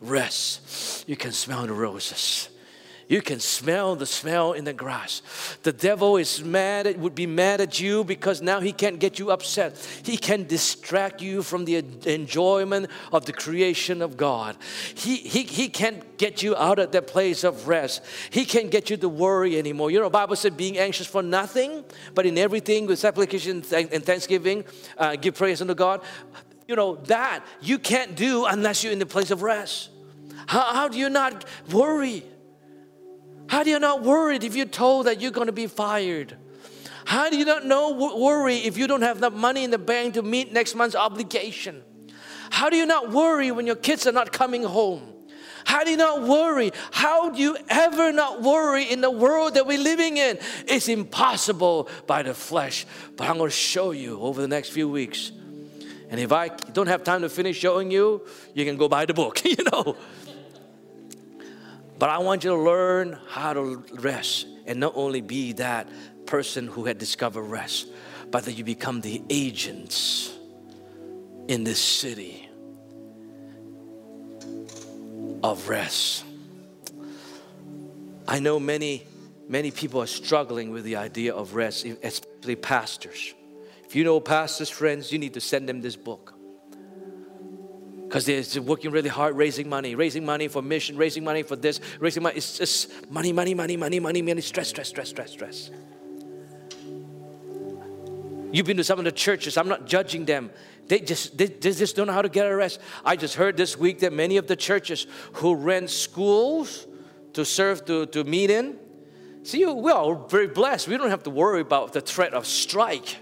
rest. 0.04 1.08
You 1.08 1.16
can 1.16 1.32
smell 1.32 1.66
the 1.66 1.74
roses. 1.74 2.50
You 3.08 3.22
can 3.22 3.40
smell 3.40 3.96
the 3.96 4.06
smell 4.06 4.54
in 4.54 4.64
the 4.64 4.74
grass. 4.74 5.22
The 5.64 5.74
devil 5.74 6.18
is 6.18 6.44
mad, 6.44 6.88
it 6.88 6.98
would 6.98 7.14
be 7.14 7.28
mad 7.28 7.62
at 7.62 7.80
you 7.80 8.04
because 8.04 8.42
now 8.42 8.60
he 8.60 8.72
can't 8.72 8.98
get 8.98 9.20
you 9.20 9.32
upset. 9.32 9.78
He 10.04 10.18
can 10.18 10.46
distract 10.48 11.22
you 11.22 11.44
from 11.44 11.66
the 11.66 11.84
enjoyment 12.06 12.90
of 13.12 13.26
the 13.26 13.34
creation 13.34 14.02
of 14.02 14.16
God. 14.18 14.58
He, 14.96 15.18
he, 15.18 15.44
he 15.44 15.70
can't 15.70 16.18
get 16.18 16.42
you 16.42 16.56
out 16.56 16.80
of 16.80 16.92
that 16.92 17.08
place 17.08 17.44
of 17.44 17.68
rest. 17.68 18.04
He 18.30 18.46
can't 18.46 18.72
get 18.72 18.90
you 18.90 18.98
to 18.98 19.10
worry 19.10 19.60
anymore. 19.60 19.92
You 19.92 20.00
know, 20.00 20.10
Bible 20.10 20.36
said 20.36 20.56
being 20.56 20.78
anxious 20.78 21.08
for 21.08 21.22
nothing, 21.22 21.84
but 22.16 22.26
in 22.26 22.38
everything 22.38 22.88
with 22.88 23.00
supplication 23.00 23.64
and 23.72 24.04
thanksgiving, 24.04 24.64
uh, 24.98 25.18
give 25.18 25.36
praise 25.36 25.62
unto 25.62 25.76
God. 25.76 26.02
You 26.68 26.78
know, 26.78 26.96
that 26.96 27.46
you 27.62 27.78
can't 27.78 28.16
do 28.16 28.46
unless 28.46 28.84
you're 28.84 28.94
in 28.94 29.00
the 29.00 29.06
place 29.06 29.30
of 29.32 29.42
rest. 29.44 29.90
How, 30.48 30.74
how 30.74 30.88
do 30.88 30.98
you 30.98 31.10
not 31.10 31.46
worry? 31.72 32.24
How 33.48 33.64
do 33.64 33.70
you 33.70 33.80
not 33.80 34.04
worry 34.04 34.38
if 34.38 34.56
you're 34.56 34.66
told 34.66 35.06
that 35.06 35.22
you're 35.22 35.32
going 35.32 35.48
to 35.48 35.54
be 35.54 35.68
fired? 35.68 36.38
How 37.06 37.30
do 37.30 37.38
you 37.38 37.46
not 37.46 37.66
know 37.66 37.92
worry 38.18 38.58
if 38.58 38.78
you 38.78 38.88
don't 38.88 39.02
have 39.02 39.18
enough 39.18 39.34
money 39.34 39.64
in 39.64 39.72
the 39.72 39.78
bank 39.78 40.14
to 40.16 40.22
meet 40.22 40.54
next 40.54 40.76
month's 40.76 40.96
obligation? 40.96 41.84
How 42.50 42.70
do 42.70 42.78
you 42.78 42.86
not 42.86 43.12
worry 43.12 43.52
when 43.52 43.66
your 43.66 43.76
kids 43.76 44.08
are 44.08 44.12
not 44.12 44.32
coming 44.32 44.64
home? 44.64 45.14
How 45.66 45.84
do 45.84 45.92
you 45.92 45.98
not 45.98 46.24
worry? 46.24 46.72
How 46.92 47.30
do 47.30 47.42
you 47.42 47.58
ever 47.70 48.12
not 48.12 48.42
worry 48.42 48.84
in 48.84 49.02
the 49.02 49.10
world 49.12 49.56
that 49.56 49.66
we're 49.66 49.80
living 49.80 50.18
in? 50.18 50.38
It's 50.68 50.88
impossible 50.88 51.90
by 52.06 52.24
the 52.24 52.34
flesh. 52.34 52.86
But 53.16 53.30
I'm 53.30 53.38
going 53.38 53.50
to 53.50 53.56
show 53.56 53.92
you 53.92 54.20
over 54.20 54.42
the 54.42 54.48
next 54.48 54.70
few 54.70 54.90
weeks. 54.90 55.32
And 56.10 56.20
if 56.20 56.32
I 56.32 56.50
don't 56.50 56.88
have 56.88 57.04
time 57.04 57.22
to 57.22 57.30
finish 57.30 57.58
showing 57.58 57.90
you, 57.92 58.22
you 58.54 58.66
can 58.66 58.78
go 58.78 58.88
buy 58.88 59.06
the 59.06 59.14
book, 59.14 59.44
you 59.46 59.64
know. 59.72 59.96
But 62.04 62.10
I 62.10 62.18
want 62.18 62.44
you 62.44 62.50
to 62.50 62.58
learn 62.58 63.18
how 63.30 63.54
to 63.54 63.82
rest 63.94 64.46
and 64.66 64.78
not 64.78 64.92
only 64.94 65.22
be 65.22 65.54
that 65.54 65.88
person 66.26 66.68
who 66.68 66.84
had 66.84 66.98
discovered 66.98 67.44
rest, 67.44 67.88
but 68.30 68.44
that 68.44 68.58
you 68.58 68.66
become 68.66 69.00
the 69.00 69.24
agents 69.30 70.38
in 71.48 71.64
this 71.64 71.80
city 71.80 72.50
of 75.42 75.70
rest. 75.70 76.26
I 78.28 78.40
know 78.40 78.60
many 78.60 79.08
many 79.48 79.72
people 79.72 80.02
are 80.02 80.06
struggling 80.06 80.72
with 80.72 80.84
the 80.84 80.98
idea 80.98 81.34
of 81.34 81.56
rest, 81.56 81.86
especially 81.86 82.58
pastors. 82.58 83.34
If 83.86 83.96
you 83.96 84.04
know 84.04 84.20
pastors, 84.20 84.70
friends, 84.70 85.10
you 85.10 85.20
need 85.20 85.36
to 85.36 85.40
send 85.40 85.70
them 85.70 85.80
this 85.80 85.96
book. 85.96 86.33
Because 88.14 88.54
they're 88.54 88.62
working 88.62 88.92
really 88.92 89.10
hard 89.10 89.36
raising 89.36 89.68
money, 89.68 89.96
raising 89.96 90.24
money 90.24 90.48
for 90.48 90.62
mission, 90.62 90.96
raising 90.98 91.24
money 91.24 91.42
for 91.42 91.56
this, 91.56 91.80
raising 92.00 92.22
money. 92.22 92.36
It's 92.36 92.60
just 92.60 93.10
money, 93.10 93.34
money, 93.34 93.56
money, 93.56 93.76
money, 93.76 94.00
money, 94.00 94.22
money, 94.22 94.42
stress, 94.42 94.68
stress, 94.68 94.90
stress, 94.90 95.10
stress, 95.10 95.32
stress. 95.32 95.72
You've 98.52 98.68
been 98.68 98.78
to 98.78 98.84
some 98.84 99.00
of 99.00 99.06
the 99.06 99.12
churches, 99.12 99.58
I'm 99.58 99.68
not 99.68 99.88
judging 99.88 100.26
them. 100.26 100.52
They 100.88 101.00
just, 101.00 101.40
they, 101.40 101.48
they 101.48 101.72
just 101.72 101.96
don't 101.96 102.06
know 102.06 102.14
how 102.14 102.22
to 102.22 102.30
get 102.30 102.46
a 102.46 102.56
rest. 102.56 102.80
I 103.04 103.16
just 103.16 103.34
heard 103.34 103.58
this 103.58 103.80
week 103.80 103.98
that 104.02 104.14
many 104.14 104.38
of 104.38 104.46
the 104.46 104.56
churches 104.56 105.08
who 105.38 105.56
rent 105.56 105.90
schools 105.90 106.86
to 107.34 107.44
serve, 107.44 107.84
to, 107.86 108.06
to 108.06 108.24
meet 108.26 108.52
in, 108.52 108.78
see, 109.42 109.66
we 109.66 109.92
are 109.92 110.14
very 110.14 110.50
blessed. 110.50 110.88
We 110.88 110.98
don't 110.98 111.10
have 111.10 111.24
to 111.24 111.32
worry 111.32 111.62
about 111.62 111.94
the 111.94 112.02
threat 112.02 112.36
of 112.36 112.46
strike. 112.46 113.18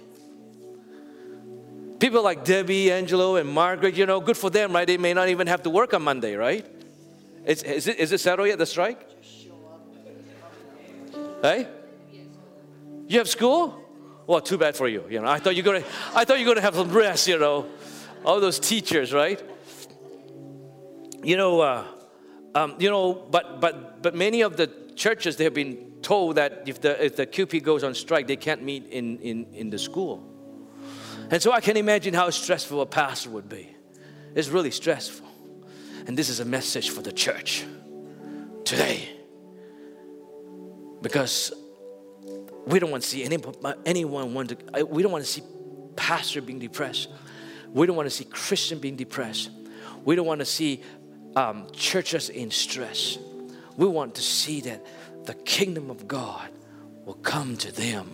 People 2.01 2.23
like 2.23 2.43
Debbie, 2.43 2.91
Angelo, 2.91 3.35
and 3.35 3.47
Margaret, 3.47 3.93
you 3.93 4.07
know, 4.07 4.19
good 4.19 4.35
for 4.35 4.49
them, 4.49 4.73
right? 4.73 4.87
They 4.87 4.97
may 4.97 5.13
not 5.13 5.29
even 5.29 5.45
have 5.45 5.61
to 5.61 5.69
work 5.69 5.93
on 5.93 6.01
Monday, 6.01 6.35
right? 6.35 6.65
Is, 7.45 7.61
is, 7.61 7.87
it, 7.87 7.99
is 7.99 8.11
it 8.11 8.17
settled 8.17 8.47
yet, 8.47 8.57
the 8.57 8.65
strike? 8.65 8.99
Hey? 11.43 11.67
You 13.07 13.19
have 13.19 13.29
school? 13.29 13.79
Well, 14.25 14.41
too 14.41 14.57
bad 14.57 14.75
for 14.75 14.87
you. 14.87 15.05
You 15.11 15.21
know, 15.21 15.27
I 15.27 15.37
thought 15.37 15.55
you're 15.55 15.63
gonna, 15.63 15.83
I 16.15 16.25
thought 16.25 16.39
you're 16.39 16.47
gonna 16.47 16.61
have 16.61 16.73
some 16.73 16.91
rest. 16.91 17.27
You 17.27 17.37
know, 17.37 17.67
all 18.25 18.39
those 18.39 18.57
teachers, 18.57 19.13
right? 19.13 19.39
You 21.21 21.37
know, 21.37 21.61
uh, 21.61 21.85
um, 22.55 22.77
you 22.79 22.89
know, 22.89 23.13
but 23.13 23.61
but 23.61 24.01
but 24.01 24.15
many 24.15 24.41
of 24.41 24.57
the 24.57 24.71
churches 24.95 25.35
they 25.35 25.43
have 25.43 25.53
been 25.53 25.99
told 26.01 26.37
that 26.37 26.63
if 26.65 26.81
the 26.81 27.03
if 27.03 27.15
the 27.15 27.27
CUPE 27.27 27.63
goes 27.63 27.83
on 27.83 27.93
strike, 27.93 28.25
they 28.25 28.37
can't 28.37 28.63
meet 28.63 28.87
in 28.87 29.19
in 29.19 29.45
in 29.53 29.69
the 29.69 29.77
school. 29.77 30.30
And 31.31 31.41
so 31.41 31.53
I 31.53 31.61
can 31.61 31.77
imagine 31.77 32.13
how 32.13 32.29
stressful 32.29 32.81
a 32.81 32.85
pastor 32.85 33.29
would 33.29 33.47
be. 33.47 33.73
It's 34.35 34.49
really 34.49 34.69
stressful. 34.69 35.25
And 36.05 36.17
this 36.17 36.27
is 36.27 36.41
a 36.41 36.45
message 36.45 36.89
for 36.89 37.01
the 37.01 37.11
church 37.11 37.63
today. 38.65 39.09
Because 41.01 41.53
we 42.67 42.79
don't 42.79 42.91
want 42.91 43.03
to 43.03 43.09
see 43.09 43.23
any, 43.23 43.37
anyone 43.85 44.33
want 44.33 44.49
to, 44.49 44.85
we 44.85 45.01
don't 45.01 45.11
want 45.11 45.23
to 45.23 45.29
see 45.29 45.41
pastor 45.95 46.41
being 46.41 46.59
depressed. 46.59 47.09
We 47.69 47.87
don't 47.87 47.95
want 47.95 48.07
to 48.07 48.15
see 48.15 48.25
Christian 48.25 48.79
being 48.79 48.97
depressed. 48.97 49.51
We 50.03 50.15
don't 50.15 50.25
want 50.25 50.39
to 50.39 50.45
see 50.45 50.83
um, 51.37 51.67
churches 51.71 52.29
in 52.29 52.51
stress. 52.51 53.17
We 53.77 53.87
want 53.87 54.15
to 54.15 54.21
see 54.21 54.59
that 54.61 54.85
the 55.25 55.33
kingdom 55.33 55.89
of 55.89 56.09
God 56.09 56.49
will 57.05 57.13
come 57.15 57.55
to 57.57 57.71
them, 57.71 58.11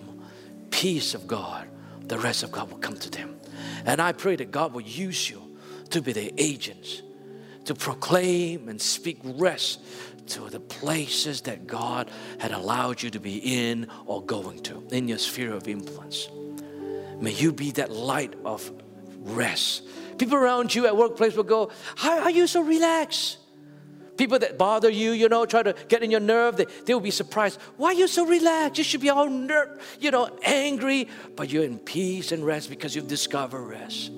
peace 0.69 1.15
of 1.15 1.27
God, 1.27 1.67
the 2.07 2.17
rest 2.19 2.43
of 2.43 2.51
God 2.51 2.71
will 2.71 2.79
come 2.79 2.97
to 2.97 3.09
them. 3.09 3.39
And 3.85 4.01
I 4.01 4.11
pray 4.11 4.35
that 4.35 4.51
God 4.51 4.73
will 4.73 4.81
use 4.81 5.29
you 5.29 5.41
to 5.89 6.01
be 6.01 6.13
the 6.13 6.33
agents 6.37 7.01
to 7.65 7.75
proclaim 7.75 8.69
and 8.69 8.81
speak 8.81 9.19
rest 9.23 9.81
to 10.27 10.49
the 10.49 10.59
places 10.59 11.41
that 11.41 11.67
God 11.67 12.09
had 12.39 12.51
allowed 12.51 13.01
you 13.01 13.09
to 13.09 13.19
be 13.19 13.37
in 13.69 13.87
or 14.05 14.21
going 14.21 14.61
to 14.63 14.85
in 14.91 15.07
your 15.07 15.17
sphere 15.17 15.53
of 15.53 15.67
influence. 15.67 16.29
May 17.19 17.31
you 17.31 17.51
be 17.51 17.71
that 17.71 17.91
light 17.91 18.33
of 18.45 18.71
rest. 19.19 19.83
People 20.17 20.37
around 20.37 20.73
you 20.73 20.85
at 20.87 20.95
workplace 20.95 21.35
will 21.35 21.43
go, 21.43 21.71
How 21.95 22.19
are 22.21 22.31
you 22.31 22.47
so 22.47 22.61
relaxed? 22.61 23.37
People 24.17 24.39
that 24.39 24.58
bother 24.58 24.89
you, 24.89 25.12
you 25.12 25.30
know, 25.30 25.45
try 25.45 25.62
to 25.62 25.75
get 25.88 26.01
in 26.01 26.10
your 26.10 26.19
nerve, 26.19 26.58
they, 26.58 26.65
they 26.86 26.93
will 26.93 27.01
be 27.01 27.12
surprised. 27.12 27.60
Why 27.77 27.89
are 27.89 27.93
you 27.93 28.08
so 28.08 28.25
relaxed? 28.25 28.80
You 28.80 28.84
should 28.84 29.01
be 29.01 29.10
all 29.10 29.30
nerve, 29.30 29.97
you 29.99 30.10
know, 30.10 30.30
angry, 30.43 31.08
but 31.36 31.49
you're 31.49 31.63
in 31.63 31.77
peace 31.77 32.32
and 32.32 32.45
rest 32.45 32.69
because 32.69 32.95
you've 32.95 33.08
discovered 33.08 33.62
rest. 33.62 34.12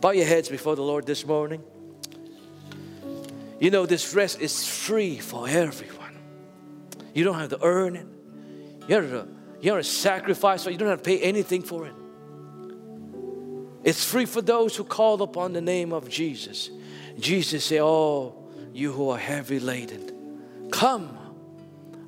Bow 0.00 0.10
your 0.10 0.26
heads 0.26 0.48
before 0.48 0.76
the 0.76 0.82
Lord 0.82 1.06
this 1.06 1.26
morning. 1.26 1.62
You 3.60 3.70
know, 3.70 3.86
this 3.86 4.14
rest 4.14 4.40
is 4.40 4.66
free 4.66 5.18
for 5.18 5.48
everyone. 5.48 6.18
You 7.14 7.24
don't 7.24 7.38
have 7.38 7.50
to 7.50 7.58
earn 7.62 7.96
it. 7.96 8.06
You 8.88 8.96
don't 8.96 9.10
have 9.10 9.10
to, 9.10 9.28
you 9.60 9.68
don't 9.70 9.78
have 9.78 9.86
to 9.86 9.90
sacrifice 9.90 10.66
it. 10.66 10.72
You 10.72 10.78
don't 10.78 10.88
have 10.88 10.98
to 10.98 11.04
pay 11.04 11.20
anything 11.20 11.62
for 11.62 11.86
it. 11.86 11.94
It's 13.84 14.04
free 14.04 14.26
for 14.26 14.42
those 14.42 14.76
who 14.76 14.84
call 14.84 15.22
upon 15.22 15.52
the 15.52 15.60
name 15.60 15.92
of 15.92 16.08
Jesus. 16.08 16.70
Jesus 17.18 17.64
said, 17.64 17.80
Oh, 17.80 18.41
you 18.74 18.92
who 18.92 19.10
are 19.10 19.18
heavy 19.18 19.60
laden, 19.60 20.68
come. 20.70 21.18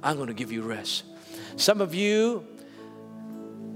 I'm 0.03 0.17
going 0.17 0.29
to 0.29 0.35
give 0.35 0.53
you 0.53 0.63
rest. 0.63 1.05
Some 1.57 1.81
of 1.81 1.95
you, 1.95 2.47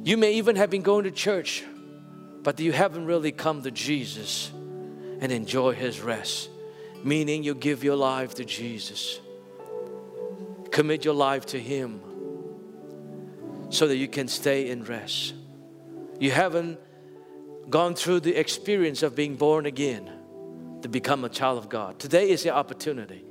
you 0.05 0.17
may 0.17 0.35
even 0.35 0.57
have 0.57 0.71
been 0.71 0.83
going 0.83 1.05
to 1.05 1.11
church, 1.11 1.65
but 2.43 2.61
you 2.61 2.73
haven't 2.73 3.07
really 3.07 3.33
come 3.33 3.63
to 3.63 3.71
Jesus 3.71 4.51
and 5.21 5.33
enjoy 5.33 5.73
His 5.73 6.01
rest 6.01 6.51
meaning 7.05 7.43
you 7.43 7.55
give 7.55 7.85
your 7.85 7.97
life 7.97 8.35
to 8.35 8.45
Jesus. 8.45 9.21
Commit 10.71 11.05
your 11.05 11.15
life 11.15 11.47
to 11.47 11.61
Him 11.61 12.01
so 13.71 13.87
that 13.87 13.97
you 13.97 14.09
can 14.09 14.29
stay 14.29 14.71
in 14.71 14.85
rest. 14.85 15.35
You 16.19 16.31
haven't 16.31 16.79
gone 17.71 17.95
through 17.95 18.21
the 18.21 18.35
experience 18.35 19.03
of 19.03 19.15
being 19.15 19.37
born 19.37 19.67
again 19.67 20.11
to 20.83 20.89
become 20.89 21.25
a 21.25 21.29
child 21.29 21.59
of 21.59 21.69
God. 21.69 21.99
Today 21.99 22.31
is 22.31 22.45
your 22.45 22.55
opportunity. 22.55 23.25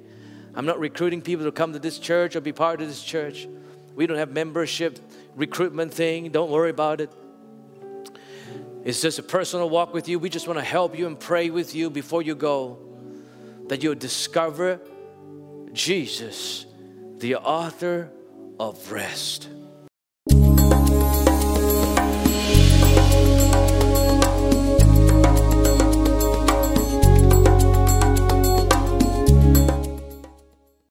I'm 0.56 0.66
not 0.66 0.80
recruiting 0.80 1.22
people 1.22 1.46
to 1.46 1.52
come 1.52 1.74
to 1.74 1.80
this 1.80 2.00
church 2.00 2.36
or 2.36 2.42
be 2.42 2.52
part 2.52 2.82
of 2.82 2.88
this 2.88 3.04
church. 3.04 3.48
We 3.96 4.08
don't 4.08 4.18
have 4.18 4.32
membership 4.32 5.00
recruitment 5.36 5.94
thing. 5.94 6.32
Don't 6.32 6.52
worry 6.52 6.70
about 6.72 7.02
it. 7.02 7.12
It's 8.84 9.02
just 9.02 9.20
a 9.20 9.24
personal 9.24 9.70
walk 9.70 9.94
with 9.94 10.08
you. 10.08 10.18
We 10.18 10.30
just 10.30 10.48
want 10.48 10.60
to 10.60 10.66
help 10.66 10.98
you 10.98 11.08
and 11.08 11.20
pray 11.20 11.50
with 11.50 11.76
you 11.76 11.90
before 11.90 12.22
you 12.22 12.36
go 12.36 12.80
that 13.68 13.84
you'll 13.84 13.96
discover 13.96 14.80
Jesus, 15.74 16.66
the 17.18 17.36
author 17.36 18.12
of 18.60 18.92
rest. 18.92 19.50